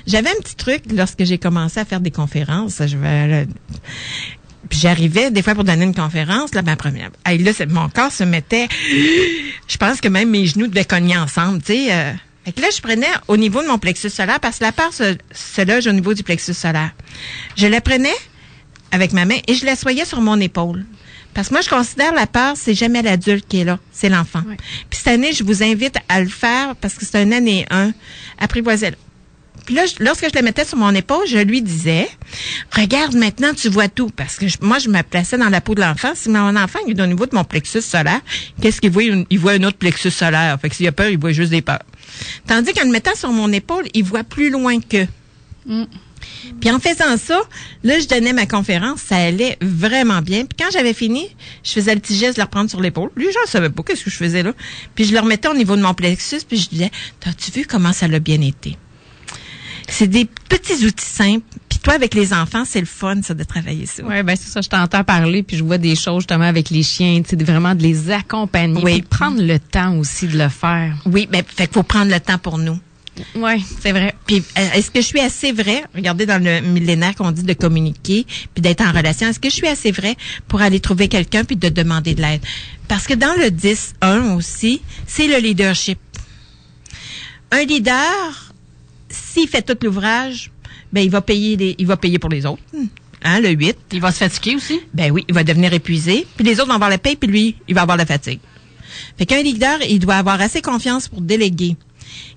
J'avais 0.06 0.30
un 0.30 0.42
petit 0.42 0.56
truc 0.56 0.84
lorsque 0.94 1.24
j'ai 1.24 1.38
commencé 1.38 1.80
à 1.80 1.86
faire 1.86 2.02
des 2.02 2.12
conférences. 2.12 2.82
Je 2.86 2.98
vais, 2.98 3.48
puis 4.70 4.80
j'arrivais 4.80 5.32
des 5.32 5.42
fois 5.42 5.56
pour 5.56 5.64
donner 5.64 5.86
une 5.86 5.96
conférence, 5.96 6.54
là, 6.54 6.62
ma 6.62 6.76
première. 6.76 7.10
Hey, 7.26 7.38
là, 7.38 7.52
mon 7.70 7.90
corps 7.90 8.12
se 8.12 8.24
mettait. 8.24 8.68
Je 9.68 9.78
pense 9.78 10.02
que 10.02 10.08
même 10.08 10.30
mes 10.30 10.46
genoux 10.46 10.68
devaient 10.68 10.86
cogner 10.86 11.18
ensemble, 11.18 11.62
tu 11.62 11.74
sais. 11.74 11.88
Euh. 11.92 12.14
Fait 12.48 12.54
que 12.54 12.62
là, 12.62 12.70
je 12.74 12.80
prenais 12.80 13.10
au 13.28 13.36
niveau 13.36 13.62
de 13.62 13.68
mon 13.68 13.78
plexus 13.78 14.10
solaire, 14.10 14.40
parce 14.40 14.60
que 14.60 14.64
la 14.64 14.72
part 14.72 14.94
se, 14.94 15.18
se 15.34 15.62
loge 15.66 15.86
au 15.86 15.92
niveau 15.92 16.14
du 16.14 16.24
plexus 16.24 16.54
solaire. 16.54 16.92
Je 17.58 17.68
la 17.68 17.82
prenais 17.82 18.16
avec 18.94 19.12
ma 19.12 19.26
main 19.26 19.36
et 19.50 19.54
je 19.54 19.66
l'assoyais 19.66 20.06
sur 20.06 20.22
mon 20.22 20.40
épaule. 20.40 20.86
Parce 21.34 21.50
que 21.50 21.56
moi, 21.56 21.62
je 21.62 21.68
considère 21.68 22.14
la 22.14 22.26
part, 22.26 22.56
c'est 22.56 22.74
jamais 22.74 23.02
l'adulte 23.02 23.46
qui 23.50 23.60
est 23.60 23.64
là, 23.66 23.80
c'est 23.92 24.08
l'enfant. 24.08 24.44
Puis 24.90 24.98
cette 24.98 25.10
année, 25.10 25.34
je 25.34 25.44
vous 25.44 25.62
invite 25.62 25.98
à 26.08 26.22
le 26.22 26.30
faire 26.30 26.78
parce 26.78 26.94
que 26.94 27.06
c'est 27.06 27.22
une 27.22 27.34
année 27.34 27.66
1. 27.70 27.92
Apprivoisez 28.40 28.92
puis 29.68 29.76
là, 29.76 29.84
lorsque 30.00 30.24
je 30.24 30.34
le 30.34 30.44
mettais 30.44 30.64
sur 30.64 30.78
mon 30.78 30.96
épaule, 30.96 31.28
je 31.28 31.40
lui 31.40 31.62
disais, 31.62 32.10
regarde 32.72 33.16
maintenant, 33.16 33.54
tu 33.54 33.68
vois 33.68 33.90
tout. 33.90 34.10
Parce 34.16 34.38
que 34.38 34.46
moi, 34.62 34.80
je 34.80 34.88
me 34.88 35.02
plaçais 35.04 35.38
dans 35.38 35.50
la 35.50 35.60
peau 35.60 35.76
de 35.76 35.82
l'enfant. 35.82 36.14
Si 36.16 36.30
mon 36.30 36.56
enfant 36.56 36.80
il 36.88 36.98
est 36.98 37.04
au 37.04 37.06
niveau 37.06 37.26
de 37.26 37.36
mon 37.36 37.44
plexus 37.44 37.82
solaire, 37.82 38.22
qu'est-ce 38.62 38.80
qu'il 38.80 38.92
voit? 38.92 39.04
Il 39.04 39.40
voit 39.40 39.52
un 39.52 39.64
autre 39.64 39.78
plexus 39.78 40.12
solaire. 40.12 40.58
Fait 40.62 40.70
que 40.70 40.76
s'il 40.78 40.88
a 40.88 40.94
peur, 40.94 41.10
il 41.10 41.20
voit 41.20 41.34
juste 41.34 41.52
des 41.52 41.62
peurs. 41.62 41.84
Tandis 42.48 42.72
qu'en 42.72 42.86
le 42.86 42.92
mettant 42.92 43.14
sur 43.14 43.34
mon 43.34 43.52
épaule, 43.52 43.84
il 43.94 44.06
voit 44.06 44.24
plus 44.24 44.50
loin 44.50 44.80
que. 44.80 45.06
Mm. 45.66 45.84
Puis 46.62 46.72
en 46.72 46.80
faisant 46.80 47.18
ça, 47.18 47.42
là, 47.84 48.00
je 48.00 48.08
donnais 48.08 48.32
ma 48.32 48.46
conférence, 48.46 49.02
ça 49.02 49.18
allait 49.18 49.58
vraiment 49.60 50.22
bien. 50.22 50.46
Puis 50.46 50.58
quand 50.58 50.72
j'avais 50.72 50.94
fini, 50.94 51.28
je 51.66 51.74
faisais 51.74 51.94
le 51.94 52.00
petit 52.00 52.16
geste 52.16 52.38
de 52.38 52.40
le 52.40 52.46
reprendre 52.46 52.70
sur 52.70 52.80
l'épaule. 52.80 53.10
Lui, 53.18 53.28
je 53.34 53.38
ne 53.38 53.50
savais 53.50 53.70
pas 53.70 53.84
qu'est-ce 53.84 54.06
que 54.06 54.12
je 54.12 54.16
faisais 54.16 54.44
là. 54.44 54.54
Puis 54.96 55.04
je 55.04 55.12
le 55.12 55.20
remettais 55.20 55.50
au 55.50 55.56
niveau 55.56 55.76
de 55.76 55.82
mon 55.82 55.94
plexus, 55.94 56.40
puis 56.48 56.58
je 56.58 56.70
disais, 56.70 56.92
t'as-tu 57.20 57.52
vu 57.52 57.66
comment 57.66 57.92
ça 57.92 58.08
l'a 58.08 58.20
bien 58.20 58.40
été? 58.40 58.78
C'est 59.88 60.08
des 60.08 60.26
petits 60.26 60.86
outils 60.86 61.06
simples. 61.06 61.46
Puis 61.70 61.80
toi, 61.80 61.94
avec 61.94 62.14
les 62.14 62.34
enfants, 62.34 62.64
c'est 62.66 62.80
le 62.80 62.86
fun, 62.86 63.22
ça, 63.22 63.34
de 63.34 63.44
travailler 63.44 63.86
ça. 63.86 64.04
Oui, 64.06 64.22
ben 64.24 64.36
c'est 64.36 64.50
ça. 64.50 64.62
Je 64.62 64.70
t'entends 64.70 65.04
parler, 65.04 65.44
puis 65.44 65.58
je 65.58 65.64
vois 65.64 65.78
des 65.78 65.96
choses 65.96 66.22
justement 66.22 66.46
avec 66.46 66.70
les 66.70 66.84
chiens, 66.84 67.22
tu 67.22 67.38
sais, 67.38 67.44
vraiment 67.44 67.74
de 67.76 67.84
les 67.84 68.12
accompagner. 68.12 68.82
Oui. 68.84 69.02
prendre 69.02 69.42
le 69.42 69.60
temps 69.60 69.98
aussi 69.98 70.28
de 70.28 70.38
le 70.38 70.50
faire. 70.50 70.96
Oui, 71.06 71.28
ben 71.32 71.44
fait 71.46 71.68
qu'il 71.68 71.74
faut 71.74 71.84
prendre 71.84 72.12
le 72.12 72.20
temps 72.20 72.38
pour 72.38 72.58
nous. 72.58 72.78
Oui, 73.36 73.66
c'est 73.82 73.92
vrai. 73.92 74.14
Puis 74.26 74.44
euh, 74.58 74.70
est-ce 74.74 74.92
que 74.92 75.02
je 75.02 75.06
suis 75.06 75.20
assez 75.20 75.52
vrai 75.52 75.84
Regardez 75.96 76.26
dans 76.26 76.44
le 76.44 76.62
millénaire 76.62 77.16
qu'on 77.16 77.32
dit 77.32 77.44
de 77.44 77.54
communiquer 77.54 78.26
puis 78.54 78.62
d'être 78.62 78.82
en 78.82 78.92
relation. 78.92 79.28
Est-ce 79.28 79.40
que 79.40 79.50
je 79.50 79.56
suis 79.56 79.68
assez 79.68 79.92
vrai 79.92 80.16
pour 80.48 80.62
aller 80.62 80.80
trouver 80.80 81.08
quelqu'un 81.08 81.44
puis 81.44 81.56
de 81.56 81.70
demander 81.70 82.14
de 82.14 82.22
l'aide? 82.22 82.42
Parce 82.88 83.08
que 83.08 83.14
dans 83.14 83.34
le 83.38 83.50
10-1 83.50 84.36
aussi, 84.36 84.82
c'est 85.06 85.28
le 85.28 85.38
leadership. 85.38 86.00
Un 87.52 87.64
leader, 87.64 88.47
s'il 89.38 89.48
fait 89.48 89.62
tout 89.62 89.78
l'ouvrage, 89.86 90.52
ben 90.92 91.02
il 91.02 91.10
va 91.10 91.22
payer 91.22 91.76
il 91.78 91.86
va 91.86 91.98
payer 91.98 92.18
pour 92.20 92.30
les 92.30 92.46
autres. 92.46 92.64
Hein, 93.24 93.40
le 93.40 93.50
8. 93.50 93.78
Il 93.94 94.02
va 94.02 94.12
se 94.12 94.18
fatiguer 94.18 94.56
aussi? 94.56 94.80
Ben 94.94 95.12
oui, 95.12 95.26
il 95.28 95.34
va 95.34 95.44
devenir 95.44 95.74
épuisé. 95.74 96.26
Puis 96.36 96.46
les 96.46 96.60
autres 96.60 96.70
vont 96.70 96.76
avoir 96.76 96.90
la 96.90 96.98
paye, 96.98 97.16
puis 97.16 97.30
lui, 97.30 97.56
il 97.68 97.76
va 97.76 97.82
avoir 97.82 97.98
la 97.98 98.06
fatigue. 98.06 98.40
Fait 99.18 99.26
qu'un 99.26 99.42
leader, 99.42 99.80
il 99.90 100.00
doit 100.00 100.16
avoir 100.16 100.40
assez 100.40 100.62
confiance 100.62 101.08
pour 101.08 101.22
déléguer. 101.22 101.76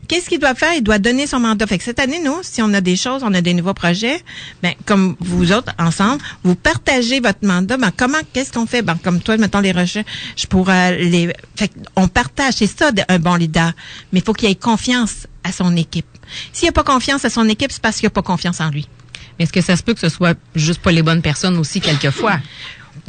Qu'est-ce 0.09 0.28
qu'il 0.28 0.40
doit 0.40 0.54
faire? 0.54 0.75
Il 0.75 0.83
doit 0.83 0.99
donner 0.99 1.26
son 1.26 1.38
mandat. 1.38 1.66
Fait 1.66 1.78
que 1.78 1.85
cette 1.85 2.00
année, 2.00 2.21
nous, 2.25 2.38
si 2.42 2.61
on 2.61 2.73
a 2.75 2.80
des 2.80 2.97
choses, 2.97 3.23
on 3.23 3.33
a 3.33 3.40
des 3.40 3.54
nouveaux 3.54 3.75
projets, 3.75 4.21
ben, 4.62 4.73
comme 4.85 5.16
vous 5.21 5.52
autres, 5.52 5.73
ensemble, 5.78 6.21
vous 6.42 6.57
partagez 6.57 7.21
votre 7.21 7.47
mandat. 7.47 7.76
Ben, 7.76 7.92
comment, 7.97 8.19
qu'est-ce 8.33 8.52
qu'on 8.52 8.66
fait? 8.66 8.83
Ben, 8.83 8.99
comme 9.02 9.21
toi, 9.21 9.37
mettons 9.37 9.61
les 9.61 9.73
recherches, 9.73 10.07
je 10.37 10.47
pourrais 10.47 10.99
les, 10.99 11.33
fait 11.54 11.71
on 11.95 12.09
partage. 12.09 12.54
C'est 12.54 12.66
ça, 12.66 12.90
un 13.09 13.19
bon 13.21 13.37
leader. 13.37 13.73
Mais 14.12 14.19
il 14.19 14.25
faut 14.25 14.33
qu'il 14.33 14.50
ait 14.50 14.54
confiance 14.54 15.28
à 15.45 15.52
son 15.52 15.76
équipe. 15.76 16.07
S'il 16.53 16.67
n'a 16.67 16.73
pas 16.73 16.85
confiance 16.85 17.25
à 17.25 17.31
son 17.31 17.49
équipe, 17.49 17.73
c'est 17.73 17.83
parce 17.83 17.97
qu'il 17.97 18.07
n'a 18.07 18.11
pas 18.11 18.23
confiance 18.23 18.61
en 18.61 18.71
lui. 18.71 18.89
Mais 19.39 19.45
est-ce 19.45 19.53
que 19.53 19.61
ça 19.61 19.77
se 19.77 19.83
peut 19.83 19.95
que 19.95 20.01
ce 20.01 20.09
soit 20.09 20.39
juste 20.55 20.83
pas 20.83 20.93
les 20.93 21.03
bonnes 21.03 21.23
personnes 21.23 21.57
aussi 21.59 21.81
quelquefois? 21.81 22.39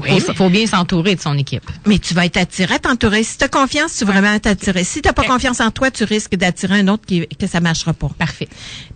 Il 0.07 0.21
faut, 0.21 0.49
bien 0.49 0.65
s'entourer 0.67 1.15
de 1.15 1.21
son 1.21 1.37
équipe. 1.37 1.69
Mais 1.85 1.99
tu 1.99 2.13
vas 2.13 2.25
être 2.25 2.37
attiré 2.37 2.75
à 2.75 2.79
t'entourer. 2.79 3.23
Si 3.23 3.37
tu 3.37 3.43
as 3.43 3.47
confiance, 3.47 3.97
tu 3.97 4.05
vas 4.05 4.13
vraiment 4.13 4.39
t'attirer. 4.39 4.83
Si 4.83 5.01
tu 5.01 5.09
n'as 5.09 5.13
pas 5.13 5.23
confiance 5.23 5.59
en 5.59 5.71
toi, 5.71 5.91
tu 5.91 6.03
risques 6.03 6.35
d'attirer 6.35 6.79
un 6.79 6.87
autre 6.87 7.05
qui, 7.05 7.27
que 7.27 7.47
ça 7.47 7.59
marchera 7.59 7.93
pas. 7.93 8.09
Parfait. 8.17 8.47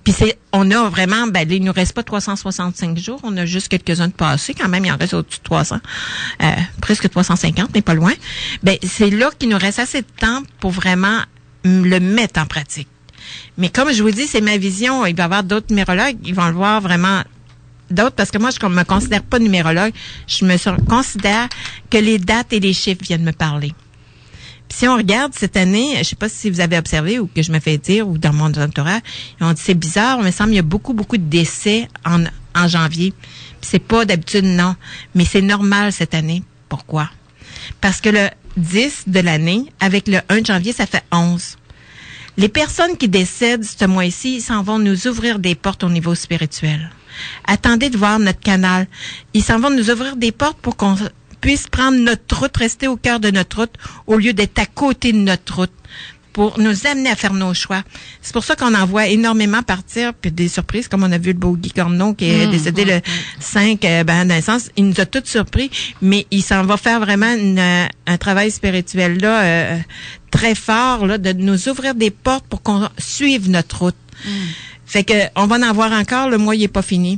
Puis 0.03 0.13
c'est, 0.13 0.37
on 0.53 0.69
a 0.71 0.89
vraiment, 0.89 1.27
ben, 1.27 1.49
il 1.51 1.63
nous 1.63 1.73
reste 1.73 1.93
pas 1.93 2.03
365 2.03 2.97
jours. 2.97 3.19
On 3.23 3.35
a 3.37 3.45
juste 3.45 3.67
quelques-uns 3.67 4.07
de 4.07 4.13
passés. 4.13 4.53
Quand 4.53 4.69
même, 4.69 4.85
il 4.85 4.91
en 4.91 4.97
reste 4.97 5.13
au-dessus 5.13 5.39
de 5.39 5.43
300. 5.43 5.77
Euh, 6.41 6.51
presque 6.81 7.09
350, 7.09 7.69
mais 7.73 7.81
pas 7.81 7.93
loin. 7.93 8.13
Ben, 8.63 8.77
c'est 8.83 9.09
là 9.09 9.29
qu'il 9.37 9.49
nous 9.49 9.57
reste 9.57 9.79
assez 9.79 10.01
de 10.01 10.07
temps 10.19 10.43
pour 10.59 10.71
vraiment 10.71 11.19
le 11.63 11.99
mettre 11.99 12.39
en 12.39 12.45
pratique. 12.45 12.87
Mais 13.57 13.69
comme 13.69 13.91
je 13.91 14.01
vous 14.03 14.11
dis, 14.11 14.27
c'est 14.27 14.41
ma 14.41 14.57
vision. 14.57 15.05
Il 15.05 15.15
va 15.15 15.23
y 15.23 15.25
avoir 15.25 15.43
d'autres 15.43 15.67
numérologues, 15.69 16.17
ils 16.23 16.35
vont 16.35 16.47
le 16.47 16.53
voir 16.53 16.81
vraiment 16.81 17.23
d'autres 17.91 18.15
parce 18.15 18.31
que 18.31 18.37
moi 18.37 18.49
je 18.49 18.65
me 18.65 18.83
considère 18.83 19.23
pas 19.23 19.39
numérologue, 19.39 19.93
je 20.27 20.45
me 20.45 20.57
considère 20.85 21.47
que 21.89 21.97
les 21.97 22.17
dates 22.17 22.51
et 22.53 22.59
les 22.59 22.73
chiffres 22.73 23.03
viennent 23.03 23.23
me 23.23 23.31
parler. 23.31 23.73
Puis 24.67 24.79
si 24.79 24.87
on 24.87 24.97
regarde 24.97 25.33
cette 25.35 25.55
année, 25.57 25.97
je 25.99 26.03
sais 26.03 26.15
pas 26.15 26.29
si 26.29 26.49
vous 26.49 26.59
avez 26.59 26.77
observé 26.77 27.19
ou 27.19 27.27
que 27.27 27.43
je 27.43 27.51
me 27.51 27.59
fais 27.59 27.77
dire 27.77 28.07
ou 28.07 28.17
dans 28.17 28.33
mon 28.33 28.51
entourage, 28.53 29.01
on 29.39 29.53
dit 29.53 29.61
c'est 29.63 29.75
bizarre, 29.75 30.17
il 30.19 30.25
me 30.25 30.31
semble 30.31 30.51
il 30.51 30.55
y 30.55 30.59
a 30.59 30.63
beaucoup 30.63 30.93
beaucoup 30.93 31.17
de 31.17 31.23
décès 31.23 31.87
en, 32.05 32.23
en 32.55 32.67
janvier. 32.67 33.13
C'est 33.61 33.79
pas 33.79 34.05
d'habitude 34.05 34.45
non, 34.45 34.75
mais 35.13 35.25
c'est 35.25 35.41
normal 35.41 35.91
cette 35.91 36.13
année. 36.13 36.43
Pourquoi? 36.69 37.09
Parce 37.81 38.01
que 38.01 38.09
le 38.09 38.29
10 38.57 39.03
de 39.07 39.19
l'année 39.19 39.71
avec 39.79 40.07
le 40.07 40.19
1 40.29 40.43
janvier, 40.43 40.73
ça 40.73 40.85
fait 40.85 41.03
11. 41.11 41.57
Les 42.37 42.49
personnes 42.49 42.97
qui 42.97 43.07
décèdent 43.07 43.63
ce 43.63 43.85
mois-ci, 43.85 44.41
s'en 44.41 44.61
vont 44.61 44.77
nous 44.77 45.07
ouvrir 45.07 45.39
des 45.39 45.55
portes 45.55 45.85
au 45.85 45.89
niveau 45.89 46.15
spirituel. 46.15 46.89
Attendez 47.45 47.89
de 47.89 47.97
voir 47.97 48.19
notre 48.19 48.41
canal. 48.41 48.87
Ils 49.33 49.43
s'en 49.43 49.59
vont 49.59 49.69
nous 49.69 49.89
ouvrir 49.89 50.17
des 50.17 50.33
portes 50.33 50.57
pour 50.57 50.75
qu'on 50.75 50.97
puisse 51.39 51.67
prendre 51.67 51.97
notre 51.97 52.39
route, 52.39 52.57
rester 52.57 52.87
au 52.89 52.97
cœur 52.97 53.21
de 53.21 53.31
notre 53.31 53.61
route, 53.61 53.73
au 54.07 54.17
lieu 54.17 54.33
d'être 54.33 54.59
à 54.59 54.65
côté 54.65 55.13
de 55.13 55.19
notre 55.19 55.55
route 55.55 55.71
pour 56.35 56.59
nous 56.59 56.85
amener 56.85 57.09
à 57.09 57.15
faire 57.15 57.33
nos 57.33 57.53
choix. 57.53 57.81
C'est 58.21 58.33
pour 58.33 58.43
ça 58.43 58.57
qu'on 58.57 58.75
en 58.75 58.85
voit 58.85 59.07
énormément 59.07 59.63
partir, 59.63 60.13
puis 60.13 60.33
des 60.33 60.49
surprises, 60.49 60.89
comme 60.89 61.03
on 61.03 61.11
a 61.13 61.17
vu 61.17 61.31
le 61.31 61.39
beau 61.39 61.55
Guy 61.55 61.71
Corneau 61.71 62.13
qui 62.13 62.25
est 62.25 62.47
mmh, 62.47 62.51
décédé 62.51 62.83
le 62.83 62.99
5 63.39 63.61
mmh, 63.61 63.71
mmh. 63.71 63.89
euh, 63.89 64.03
ben, 64.03 64.25
d'un 64.25 64.41
sens, 64.41 64.69
il 64.75 64.89
nous 64.89 64.99
a 64.99 65.05
tous 65.05 65.23
surpris, 65.23 65.71
mais 66.01 66.27
il 66.31 66.43
s'en 66.43 66.63
va 66.63 66.75
faire 66.75 66.99
vraiment 66.99 67.33
un 68.05 68.17
travail 68.17 68.51
spirituel 68.51 69.17
là 69.21 69.43
euh, 69.43 69.77
très 70.29 70.55
fort, 70.55 71.07
là, 71.07 71.17
de 71.17 71.31
nous 71.31 71.69
ouvrir 71.69 71.95
des 71.95 72.11
portes 72.11 72.45
pour 72.47 72.61
qu'on 72.61 72.89
suive 72.97 73.49
notre 73.49 73.83
route. 73.83 73.95
Fait 74.85 75.05
que 75.05 75.13
on 75.37 75.47
va 75.47 75.55
en 75.55 75.61
avoir 75.61 75.93
encore, 75.93 76.29
le 76.29 76.37
mois 76.37 76.57
il 76.57 76.63
est 76.63 76.67
pas 76.67 76.81
fini. 76.81 77.17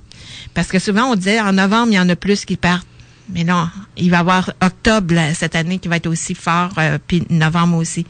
Parce 0.54 0.68
que 0.68 0.78
souvent 0.78 1.06
on 1.12 1.16
disait 1.16 1.42
en 1.42 1.54
novembre, 1.54 1.88
il 1.92 1.96
y 1.96 2.00
en 2.00 2.08
a 2.10 2.16
plus 2.16 2.46
qui 2.46 2.56
partent. 2.56 2.86
Mais 3.30 3.44
non, 3.44 3.68
il 3.98 4.10
va 4.10 4.18
y 4.18 4.20
avoir 4.20 4.54
octobre 4.62 5.16
cette 5.34 5.56
année 5.56 5.80
qui 5.80 5.90
va 5.90 5.98
être 5.98 6.08
aussi 6.08 6.34
fort, 6.34 6.72
euh, 6.78 6.98
puis 7.06 7.24
novembre 7.30 7.78
aussi. 7.78 8.06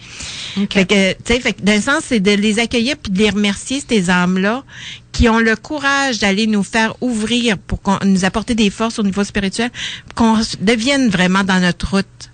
Fait 0.69 0.85
que, 0.85 1.13
tu 1.13 1.41
sais, 1.41 1.55
d'un 1.61 1.81
sens, 1.81 2.03
c'est 2.07 2.19
de 2.19 2.31
les 2.31 2.59
accueillir 2.59 2.95
puis 2.97 3.11
de 3.11 3.17
les 3.17 3.31
remercier 3.31 3.81
ces 3.87 4.09
âmes-là 4.11 4.63
qui 5.11 5.27
ont 5.27 5.39
le 5.39 5.55
courage 5.55 6.19
d'aller 6.19 6.45
nous 6.45 6.61
faire 6.61 6.95
ouvrir 7.01 7.57
pour 7.57 7.81
qu'on 7.81 7.97
nous 8.05 8.25
apporter 8.25 8.53
des 8.53 8.69
forces 8.69 8.99
au 8.99 9.03
niveau 9.03 9.23
spirituel, 9.23 9.71
qu'on 10.13 10.37
devienne 10.61 11.09
vraiment 11.09 11.43
dans 11.43 11.59
notre 11.59 11.89
route 11.89 12.31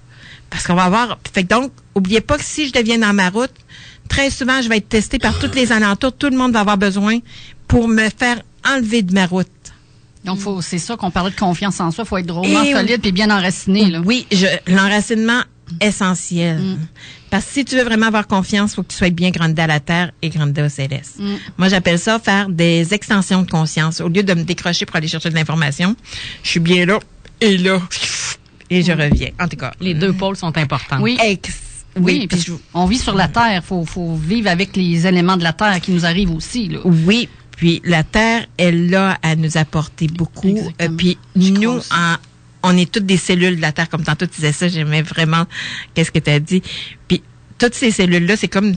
Parce 0.49 0.67
qu'on 0.67 0.75
va 0.75 0.83
avoir. 0.83 1.17
Fait 1.33 1.43
que 1.43 1.47
donc, 1.47 1.71
oubliez 1.95 2.19
pas 2.19 2.37
que 2.37 2.43
si 2.43 2.67
je 2.67 2.73
deviens 2.73 2.97
dans 2.97 3.13
ma 3.13 3.29
route, 3.29 3.53
très 4.09 4.29
souvent, 4.29 4.61
je 4.61 4.67
vais 4.67 4.77
être 4.77 4.89
testée 4.89 5.19
par 5.19 5.39
tous 5.39 5.55
les 5.55 5.71
alentours. 5.71 6.11
Tout 6.11 6.29
le 6.29 6.35
monde 6.35 6.51
va 6.51 6.59
avoir 6.59 6.77
besoin 6.77 7.19
pour 7.69 7.87
me 7.87 8.09
faire 8.09 8.41
enlever 8.67 9.01
de 9.01 9.13
ma 9.13 9.27
route. 9.27 9.47
Donc, 10.23 10.39
faut, 10.39 10.61
c'est 10.61 10.79
ça 10.79 10.95
qu'on 10.95 11.11
parlait 11.11 11.31
de 11.31 11.35
confiance 11.35 11.79
en 11.79 11.91
soi. 11.91 12.05
Il 12.05 12.07
faut 12.07 12.17
être 12.17 12.25
drôlement 12.25 12.63
solide 12.63 13.05
et 13.05 13.11
bien 13.11 13.29
enraciné. 13.29 13.89
Là. 13.89 14.01
Oui, 14.03 14.25
l'enracinement 14.67 15.41
essentiel. 15.81 16.59
Mm. 16.59 16.77
Parce 17.29 17.45
que 17.45 17.51
si 17.51 17.65
tu 17.65 17.75
veux 17.75 17.83
vraiment 17.83 18.07
avoir 18.07 18.27
confiance, 18.27 18.71
il 18.71 18.75
faut 18.75 18.83
que 18.83 18.91
tu 18.91 18.97
sois 18.97 19.09
bien 19.09 19.31
grandi 19.31 19.59
à 19.59 19.67
la 19.67 19.79
terre 19.79 20.11
et 20.21 20.29
grandi 20.29 20.61
au 20.61 20.69
céleste. 20.69 21.19
Mm. 21.19 21.35
Moi, 21.57 21.69
j'appelle 21.69 21.99
ça 21.99 22.19
faire 22.19 22.49
des 22.49 22.93
extensions 22.93 23.41
de 23.41 23.49
conscience. 23.49 24.01
Au 24.01 24.07
lieu 24.07 24.23
de 24.23 24.33
me 24.33 24.43
décrocher 24.43 24.85
pour 24.85 24.95
aller 24.95 25.07
chercher 25.07 25.29
de 25.29 25.35
l'information, 25.35 25.95
je 26.43 26.49
suis 26.49 26.59
bien 26.59 26.85
là 26.85 26.99
et 27.41 27.57
là 27.57 27.81
et 28.69 28.83
je 28.83 28.91
mm. 28.91 29.01
reviens. 29.01 29.29
En 29.39 29.47
tout 29.47 29.57
cas, 29.57 29.71
les 29.81 29.93
deux 29.93 30.13
pôles 30.13 30.37
sont 30.37 30.55
importants. 30.57 31.01
Oui. 31.01 31.17
oui, 31.99 32.27
on 32.73 32.85
vit 32.85 32.99
sur 32.99 33.15
la 33.15 33.27
terre. 33.27 33.63
Faut, 33.63 33.85
faut 33.85 34.15
vivre 34.15 34.49
avec 34.49 34.75
les 34.75 35.07
éléments 35.07 35.37
de 35.37 35.43
la 35.43 35.53
terre 35.53 35.79
qui 35.81 35.91
nous 35.91 36.05
arrivent 36.05 36.31
aussi. 36.31 36.69
Là. 36.69 36.79
Oui, 36.85 37.29
puis 37.57 37.81
la 37.85 38.03
terre, 38.03 38.45
elle 38.57 38.89
là 38.89 39.17
à 39.21 39.35
nous 39.35 39.57
apporter 39.57 40.07
beaucoup. 40.07 40.57
Euh, 40.81 40.89
puis 40.89 41.17
nous, 41.35 41.79
on 42.63 42.77
est 42.77 42.91
toutes 42.91 43.05
des 43.05 43.17
cellules 43.17 43.57
de 43.57 43.61
la 43.61 43.71
terre, 43.71 43.89
comme 43.89 44.03
tantôt 44.03 44.25
tu 44.25 44.35
disais 44.35 44.51
ça. 44.51 44.67
J'aimais 44.67 45.01
vraiment 45.01 45.45
qu'est-ce 45.93 46.11
que 46.11 46.19
tu 46.19 46.29
as 46.29 46.39
dit. 46.39 46.63
Puis 47.07 47.21
toutes 47.57 47.75
ces 47.75 47.91
cellules-là, 47.91 48.37
c'est 48.37 48.47
comme 48.47 48.73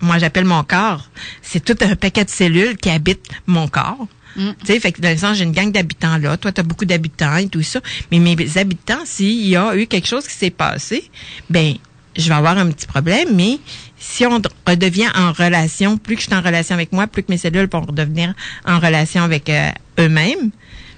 moi 0.00 0.18
j'appelle 0.18 0.44
mon 0.44 0.62
corps. 0.64 1.08
C'est 1.42 1.64
tout 1.64 1.76
un 1.80 1.96
paquet 1.96 2.24
de 2.24 2.30
cellules 2.30 2.76
qui 2.76 2.90
habitent 2.90 3.30
mon 3.46 3.68
corps. 3.68 4.06
Mm. 4.36 4.50
Tu 4.60 4.66
sais, 4.66 4.80
fait 4.80 4.92
que 4.92 5.00
dans 5.00 5.10
le 5.10 5.16
sens, 5.16 5.38
j'ai 5.38 5.44
une 5.44 5.52
gang 5.52 5.70
d'habitants 5.70 6.18
là. 6.18 6.36
Toi, 6.36 6.52
tu 6.52 6.60
as 6.60 6.64
beaucoup 6.64 6.84
d'habitants 6.84 7.36
et 7.36 7.48
tout 7.48 7.62
ça. 7.62 7.80
Mais 8.10 8.18
mes 8.18 8.58
habitants, 8.58 9.04
s'il 9.04 9.46
y 9.46 9.56
a 9.56 9.76
eu 9.76 9.86
quelque 9.86 10.06
chose 10.06 10.26
qui 10.26 10.34
s'est 10.34 10.50
passé, 10.50 11.10
ben, 11.48 11.74
je 12.16 12.28
vais 12.28 12.34
avoir 12.34 12.58
un 12.58 12.70
petit 12.70 12.86
problème, 12.86 13.28
mais 13.34 13.58
si 13.98 14.26
on 14.26 14.40
redevient 14.66 15.08
en 15.14 15.32
relation, 15.32 15.98
plus 15.98 16.16
que 16.16 16.22
je 16.22 16.26
suis 16.26 16.34
en 16.34 16.42
relation 16.42 16.74
avec 16.74 16.92
moi, 16.92 17.06
plus 17.06 17.22
que 17.22 17.32
mes 17.32 17.38
cellules 17.38 17.68
vont 17.70 17.80
redevenir 17.80 18.34
en 18.66 18.78
relation 18.78 19.22
avec 19.22 19.48
euh, 19.48 19.70
eux-mêmes. 19.98 20.50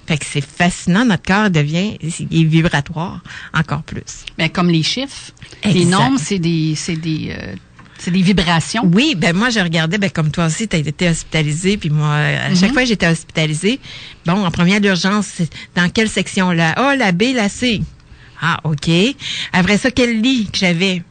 Fait 0.07 0.17
que 0.17 0.25
c'est 0.25 0.43
fascinant, 0.43 1.05
notre 1.05 1.23
corps 1.23 1.51
devient 1.51 1.97
il 2.01 2.41
est 2.41 2.43
vibratoire 2.45 3.21
encore 3.53 3.83
plus. 3.83 4.25
Ben, 4.39 4.49
comme 4.49 4.69
les 4.69 4.81
chiffres, 4.81 5.31
les 5.63 5.85
nombres, 5.85 6.19
c'est 6.19 6.39
des 6.39 6.73
c'est 6.75 6.95
des 6.95 7.29
euh, 7.31 7.55
c'est 7.99 8.09
des 8.09 8.23
vibrations. 8.23 8.89
Oui, 8.91 9.13
ben 9.15 9.35
moi 9.35 9.51
je 9.51 9.59
regardais, 9.59 9.99
ben 9.99 10.09
comme 10.09 10.31
toi 10.31 10.47
aussi, 10.47 10.67
tu 10.67 10.75
as 10.75 10.79
été 10.79 11.09
hospitalisé, 11.09 11.77
puis 11.77 11.91
moi 11.91 12.15
à 12.15 12.55
chaque 12.55 12.69
mhm. 12.69 12.73
fois 12.73 12.81
que 12.81 12.87
j'étais 12.87 13.07
hospitalisée, 13.07 13.79
bon 14.25 14.43
en 14.43 14.49
première 14.49 14.83
urgence, 14.83 15.41
dans 15.75 15.89
quelle 15.89 16.09
section? 16.09 16.51
Là 16.51 16.73
Oh 16.79 16.97
la 16.97 17.11
B, 17.11 17.35
la 17.35 17.47
C. 17.47 17.81
Ah 18.41 18.59
ok. 18.63 18.89
Après 19.53 19.77
ça, 19.77 19.91
quel 19.91 20.21
lit 20.21 20.47
que 20.51 20.57
j'avais? 20.57 21.03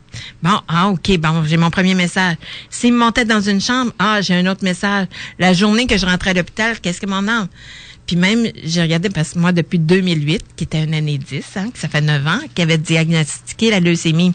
Bon, 0.43 0.61
ah, 0.69 0.89
OK, 0.89 1.19
bon, 1.19 1.45
j'ai 1.45 1.57
mon 1.57 1.71
premier 1.71 1.95
message. 1.95 2.37
S'il 2.71 2.93
me 2.93 2.99
montait 2.99 3.25
dans 3.25 3.41
une 3.41 3.61
chambre, 3.61 3.93
ah, 3.99 4.21
j'ai 4.21 4.35
un 4.35 4.47
autre 4.47 4.65
message. 4.65 5.07
La 5.39 5.53
journée 5.53 5.87
que 5.87 5.97
je 5.97 6.07
rentrais 6.07 6.31
à 6.31 6.35
l'hôpital, 6.35 6.81
qu'est-ce 6.81 7.01
que 7.01 7.07
mon 7.07 7.27
âme? 7.29 7.49
Puis 8.07 8.17
même, 8.17 8.47
j'ai 8.65 8.81
regardé, 8.81 9.11
parce 9.11 9.35
que 9.35 9.39
moi, 9.39 9.53
depuis 9.53 9.79
2008, 9.79 10.43
qui 10.57 10.65
était 10.65 10.83
une 10.83 10.95
année 10.95 11.19
10, 11.19 11.45
hein, 11.57 11.71
que 11.71 11.79
ça 11.79 11.89
fait 11.89 12.01
9 12.01 12.27
ans, 12.27 12.41
qui 12.55 12.63
avait 12.63 12.79
diagnostiqué 12.79 13.71
la 13.71 13.81
leucémie. 13.81 14.33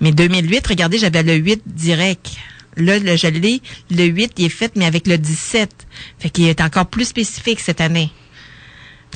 Mais 0.00 0.12
2008, 0.12 0.66
regardez, 0.66 0.98
j'avais 0.98 1.22
le 1.22 1.34
8 1.34 1.62
direct. 1.66 2.30
Là, 2.76 2.98
le, 2.98 3.16
je 3.16 3.26
l'ai, 3.26 3.60
le 3.90 4.04
8, 4.04 4.32
il 4.38 4.44
est 4.46 4.48
fait, 4.48 4.74
mais 4.76 4.86
avec 4.86 5.06
le 5.06 5.18
17. 5.18 5.86
Fait 6.18 6.30
qu'il 6.30 6.46
est 6.46 6.60
encore 6.60 6.86
plus 6.86 7.06
spécifique 7.06 7.60
cette 7.60 7.80
année. 7.80 8.10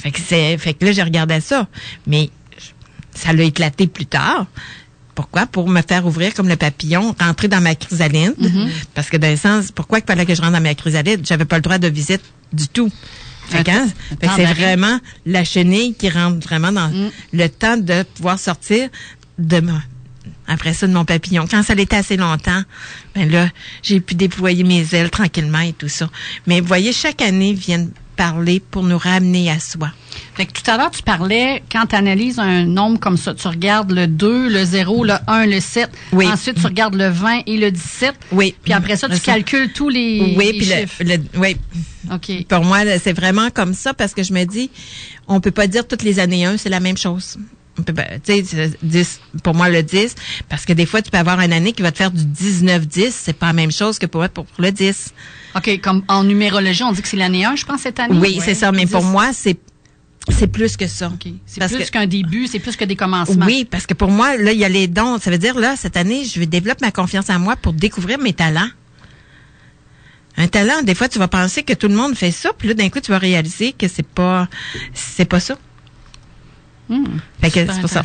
Fait 0.01 0.11
que 0.11 0.19
fait 0.19 0.75
que 0.75 0.85
là, 0.85 0.93
j'ai 0.93 1.03
regardé 1.03 1.41
ça. 1.41 1.69
Mais 2.07 2.31
ça 3.15 3.33
l'a 3.33 3.45
éclaté 3.45 3.87
plus 3.87 4.07
tard. 4.07 4.47
Pourquoi? 5.15 5.47
Pour 5.47 5.69
me 5.69 5.83
faire 5.83 6.07
ouvrir 6.07 6.35
comme 6.35 6.49
le 6.49 6.57
papillon, 6.57 7.15
rentrer 7.21 7.49
dans 7.49 7.61
ma 7.61 7.75
chrysalide. 7.75 8.35
Mm-hmm. 8.39 8.69
Parce 8.95 9.11
que 9.11 9.17
dans 9.17 9.31
le 9.31 9.37
sens, 9.37 9.71
pourquoi 9.71 9.99
il 9.99 10.05
fallait 10.07 10.27
que 10.27 10.35
je 10.35 10.41
rentre 10.41 10.55
dans 10.55 10.63
ma 10.63 10.75
chrysalide? 10.75 11.27
J'avais 11.27 11.45
pas 11.45 11.57
le 11.57 11.63
droit 11.63 11.79
de 11.79 11.89
visite 11.89 12.23
du 12.53 12.69
tout. 12.69 12.91
Fait, 13.49 13.65
c'est 14.37 14.47
vraiment 14.47 14.99
la 15.27 15.45
chenille 15.45 15.95
qui 15.95 16.09
rentre 16.09 16.47
vraiment 16.47 16.73
dans 16.73 16.89
mm. 16.89 17.11
le 17.33 17.49
temps 17.49 17.77
de 17.77 18.03
pouvoir 18.15 18.39
sortir 18.39 18.89
de 19.39 19.61
après 20.47 20.75
ça 20.75 20.87
de 20.87 20.93
mon 20.93 21.05
papillon. 21.05 21.47
Quand 21.51 21.63
ça 21.63 21.75
l'était 21.75 21.97
assez 21.97 22.17
longtemps, 22.17 22.63
ben 23.15 23.31
là, 23.31 23.49
j'ai 23.83 24.01
pu 24.01 24.15
déployer 24.15 24.65
mes 24.65 24.95
ailes 24.95 25.11
tranquillement 25.11 25.61
et 25.61 25.73
tout 25.73 25.89
ça. 25.89 26.11
Mais 26.47 26.61
vous 26.61 26.67
voyez, 26.67 26.93
chaque 26.93 27.23
année 27.23 27.53
viennent 27.53 27.91
parler 28.17 28.61
pour 28.61 28.83
nous 28.83 28.99
ramener 28.99 29.51
à 29.51 29.59
soi. 29.59 29.91
Fait 30.35 30.47
que 30.47 30.53
tout 30.53 30.71
à 30.71 30.77
l'heure, 30.77 30.91
tu 30.91 31.03
parlais, 31.03 31.63
quand 31.71 31.87
tu 31.87 31.97
analyses 31.97 32.39
un 32.39 32.65
nombre 32.65 32.99
comme 32.99 33.17
ça, 33.17 33.35
tu 33.35 33.47
regardes 33.49 33.93
le 33.93 34.07
2, 34.07 34.49
le 34.49 34.65
0, 34.65 35.05
le 35.05 35.15
1, 35.27 35.47
le 35.47 35.61
7. 35.61 35.91
Oui. 36.13 36.27
Ensuite, 36.27 36.61
tu 36.61 36.67
regardes 36.67 36.95
le 36.95 37.09
20 37.09 37.41
et 37.47 37.59
le 37.59 37.71
17. 37.71 38.15
Oui. 38.33 38.55
Puis 38.63 38.73
après 38.73 38.97
ça, 38.97 39.09
tu 39.09 39.21
calcules 39.21 39.73
tous 39.73 39.89
les, 39.89 40.35
oui, 40.37 40.59
puis 40.59 40.67
chiffres. 40.67 41.03
Le, 41.05 41.17
oui. 41.39 41.57
OK. 42.13 42.47
Pour 42.49 42.65
moi, 42.65 42.79
c'est 42.99 43.13
vraiment 43.13 43.51
comme 43.51 43.75
ça 43.75 43.95
parce 43.95 44.15
que 44.15 44.23
je 44.23 44.33
me 44.33 44.45
dis, 44.45 44.71
on 45.29 45.41
peut 45.41 45.51
pas 45.51 45.67
dire 45.67 45.87
toutes 45.87 46.03
les 46.03 46.19
années 46.19 46.45
1, 46.45 46.57
c'est 46.57 46.71
la 46.71 46.81
même 46.81 46.97
chose. 46.97 47.39
Tu 47.77 48.45
sais, 48.45 48.71
10, 48.83 49.21
pour 49.43 49.55
moi, 49.55 49.71
le 49.71 49.83
10, 49.83 50.15
parce 50.49 50.67
que 50.67 50.75
des 50.75 50.85
fois, 50.85 51.01
tu 51.01 51.11
peux 51.11 51.19
avoir 51.19 51.41
une 51.41 51.53
année 51.53 51.73
qui 51.73 51.83
va 51.83 51.91
te 51.91 51.97
faire 51.97 52.11
du 52.11 52.23
19-10, 52.23 53.13
c'est 53.13 53.33
pas 53.33 53.47
la 53.47 53.53
même 53.55 53.73
chose 53.73 53.99
que 53.99 54.07
pour, 54.07 54.29
pour, 54.29 54.45
pour 54.45 54.63
le 54.63 54.71
10. 54.71 55.15
OK, 55.57 55.81
comme 55.81 56.03
en 56.09 56.25
numérologie, 56.25 56.83
on 56.83 56.93
dit 56.93 57.01
que 57.01 57.09
c'est 57.09 57.17
l'année 57.17 57.45
1, 57.45 57.57
je 57.57 57.65
pense, 57.65 57.81
cette 57.81 57.99
année? 57.99 58.19
Oui, 58.19 58.41
c'est 58.45 58.55
ça, 58.55 58.73
mais 58.73 58.87
pour 58.87 59.03
moi, 59.03 59.31
c'est 59.33 59.59
c'est 60.29 60.47
plus 60.47 60.77
que 60.77 60.87
ça. 60.87 61.13
C'est 61.47 61.67
plus 61.67 61.91
qu'un 61.91 62.07
début, 62.07 62.47
c'est 62.47 62.61
plus 62.61 62.77
que 62.77 62.85
des 62.85 62.95
commencements. 62.95 63.45
Oui, 63.45 63.67
parce 63.69 63.87
que 63.87 63.95
pour 63.95 64.09
moi, 64.09 64.37
là, 64.37 64.53
il 64.53 64.59
y 64.59 64.65
a 64.65 64.69
les 64.69 64.87
dons. 64.87 65.19
Ça 65.19 65.31
veut 65.31 65.39
dire, 65.39 65.59
là, 65.59 65.75
cette 65.77 65.97
année, 65.97 66.25
je 66.25 66.39
vais 66.39 66.47
développer 66.47 66.85
ma 66.85 66.93
confiance 66.93 67.29
en 67.29 67.41
moi 67.41 67.57
pour 67.57 67.73
découvrir 67.73 68.19
mes 68.19 68.33
talents. 68.33 68.69
Un 70.37 70.47
talent, 70.49 70.83
des 70.83 70.95
fois, 70.95 71.09
tu 71.09 71.19
vas 71.19 71.29
penser 71.29 71.63
que 71.63 71.73
tout 71.73 71.89
le 71.89 71.95
monde 71.95 72.15
fait 72.15 72.31
ça, 72.31 72.53
puis 72.57 72.69
là, 72.69 72.75
d'un 72.75 72.89
coup, 72.89 73.01
tu 73.01 73.11
vas 73.11 73.19
réaliser 73.19 73.73
que 73.73 73.89
c'est 73.89 74.07
pas, 74.07 74.49
c'est 74.95 75.25
pas 75.25 75.41
ça. 75.41 75.59
Hmm, 76.89 77.05
fait 77.41 77.51
que 77.51 77.73
c'est 77.73 77.81
pour 77.81 77.91
ça. 77.91 78.03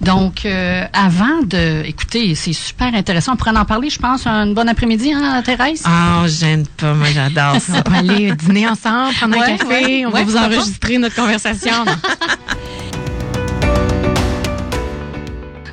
Donc, 0.00 0.44
euh, 0.44 0.84
avant 0.92 1.42
de... 1.44 1.84
Écoutez, 1.84 2.34
c'est 2.34 2.52
super 2.52 2.92
intéressant. 2.94 3.34
On 3.34 3.36
pourrait 3.36 3.56
en 3.56 3.64
parler, 3.64 3.88
je 3.88 3.98
pense, 3.98 4.26
un 4.26 4.48
bon 4.48 4.68
après-midi, 4.68 5.12
hein, 5.12 5.42
Thérèse? 5.44 5.82
Ah, 5.84 6.22
oh, 6.22 6.26
j'aime 6.28 6.66
pas. 6.66 6.94
Moi, 6.94 7.08
j'adore 7.14 7.56
ça. 7.60 7.82
on 7.86 7.90
va 7.90 7.98
aller 7.98 8.32
dîner 8.32 8.68
ensemble, 8.68 9.14
prendre 9.14 9.40
un 9.40 9.56
café. 9.56 10.04
on 10.06 10.10
va 10.10 10.24
vous 10.24 10.36
enregistrer 10.36 10.98
notre 10.98 11.14
conversation. 11.14 11.84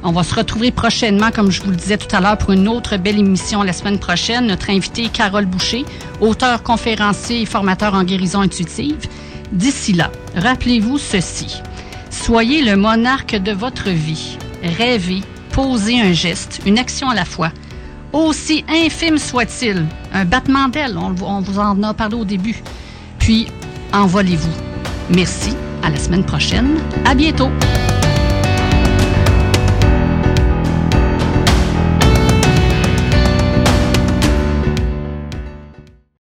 On 0.04 0.12
va 0.12 0.23
se 0.23 0.34
retrouver 0.34 0.71
prochainement, 0.71 1.30
comme 1.30 1.51
je 1.51 1.62
vous 1.62 1.69
le 1.69 1.75
disais 1.75 1.97
tout 1.97 2.13
à 2.15 2.19
l'heure, 2.19 2.38
pour 2.38 2.51
une 2.51 2.67
autre 2.67 2.97
belle 2.97 3.19
émission 3.19 3.62
la 3.62 3.71
semaine 3.71 3.99
prochaine. 3.99 4.47
Notre 4.47 4.71
invité 4.71 5.06
est 5.06 5.12
Carole 5.12 5.45
Boucher, 5.45 5.86
auteur, 6.19 6.63
conférencier 6.63 7.43
et 7.43 7.45
formateur 7.45 7.93
en 7.93 8.04
guérison 8.04 8.41
intuitive. 8.41 8.97
D'ici 9.51 9.93
là, 9.93 10.12
rappelez-vous 10.36 10.97
ceci. 10.97 11.62
Soyez 12.12 12.62
le 12.62 12.76
monarque 12.76 13.36
de 13.36 13.52
votre 13.52 13.89
vie. 13.89 14.38
Rêvez, 14.62 15.21
posez 15.52 16.00
un 16.00 16.12
geste, 16.12 16.62
une 16.65 16.78
action 16.78 17.10
à 17.10 17.15
la 17.15 17.26
fois. 17.26 17.52
Aussi 18.13 18.63
infime 18.69 19.17
soit-il, 19.17 19.86
un 20.13 20.26
battement 20.26 20.67
d'aile, 20.67 20.97
on, 20.97 21.15
on 21.24 21.39
vous 21.39 21.58
en 21.58 21.82
a 21.82 21.93
parlé 21.93 22.15
au 22.15 22.26
début. 22.26 22.62
Puis, 23.17 23.47
envolez-vous. 23.93 24.52
Merci, 25.10 25.56
à 25.82 25.89
la 25.89 25.97
semaine 25.97 26.26
prochaine. 26.26 26.78
À 27.06 27.15
bientôt. 27.15 27.50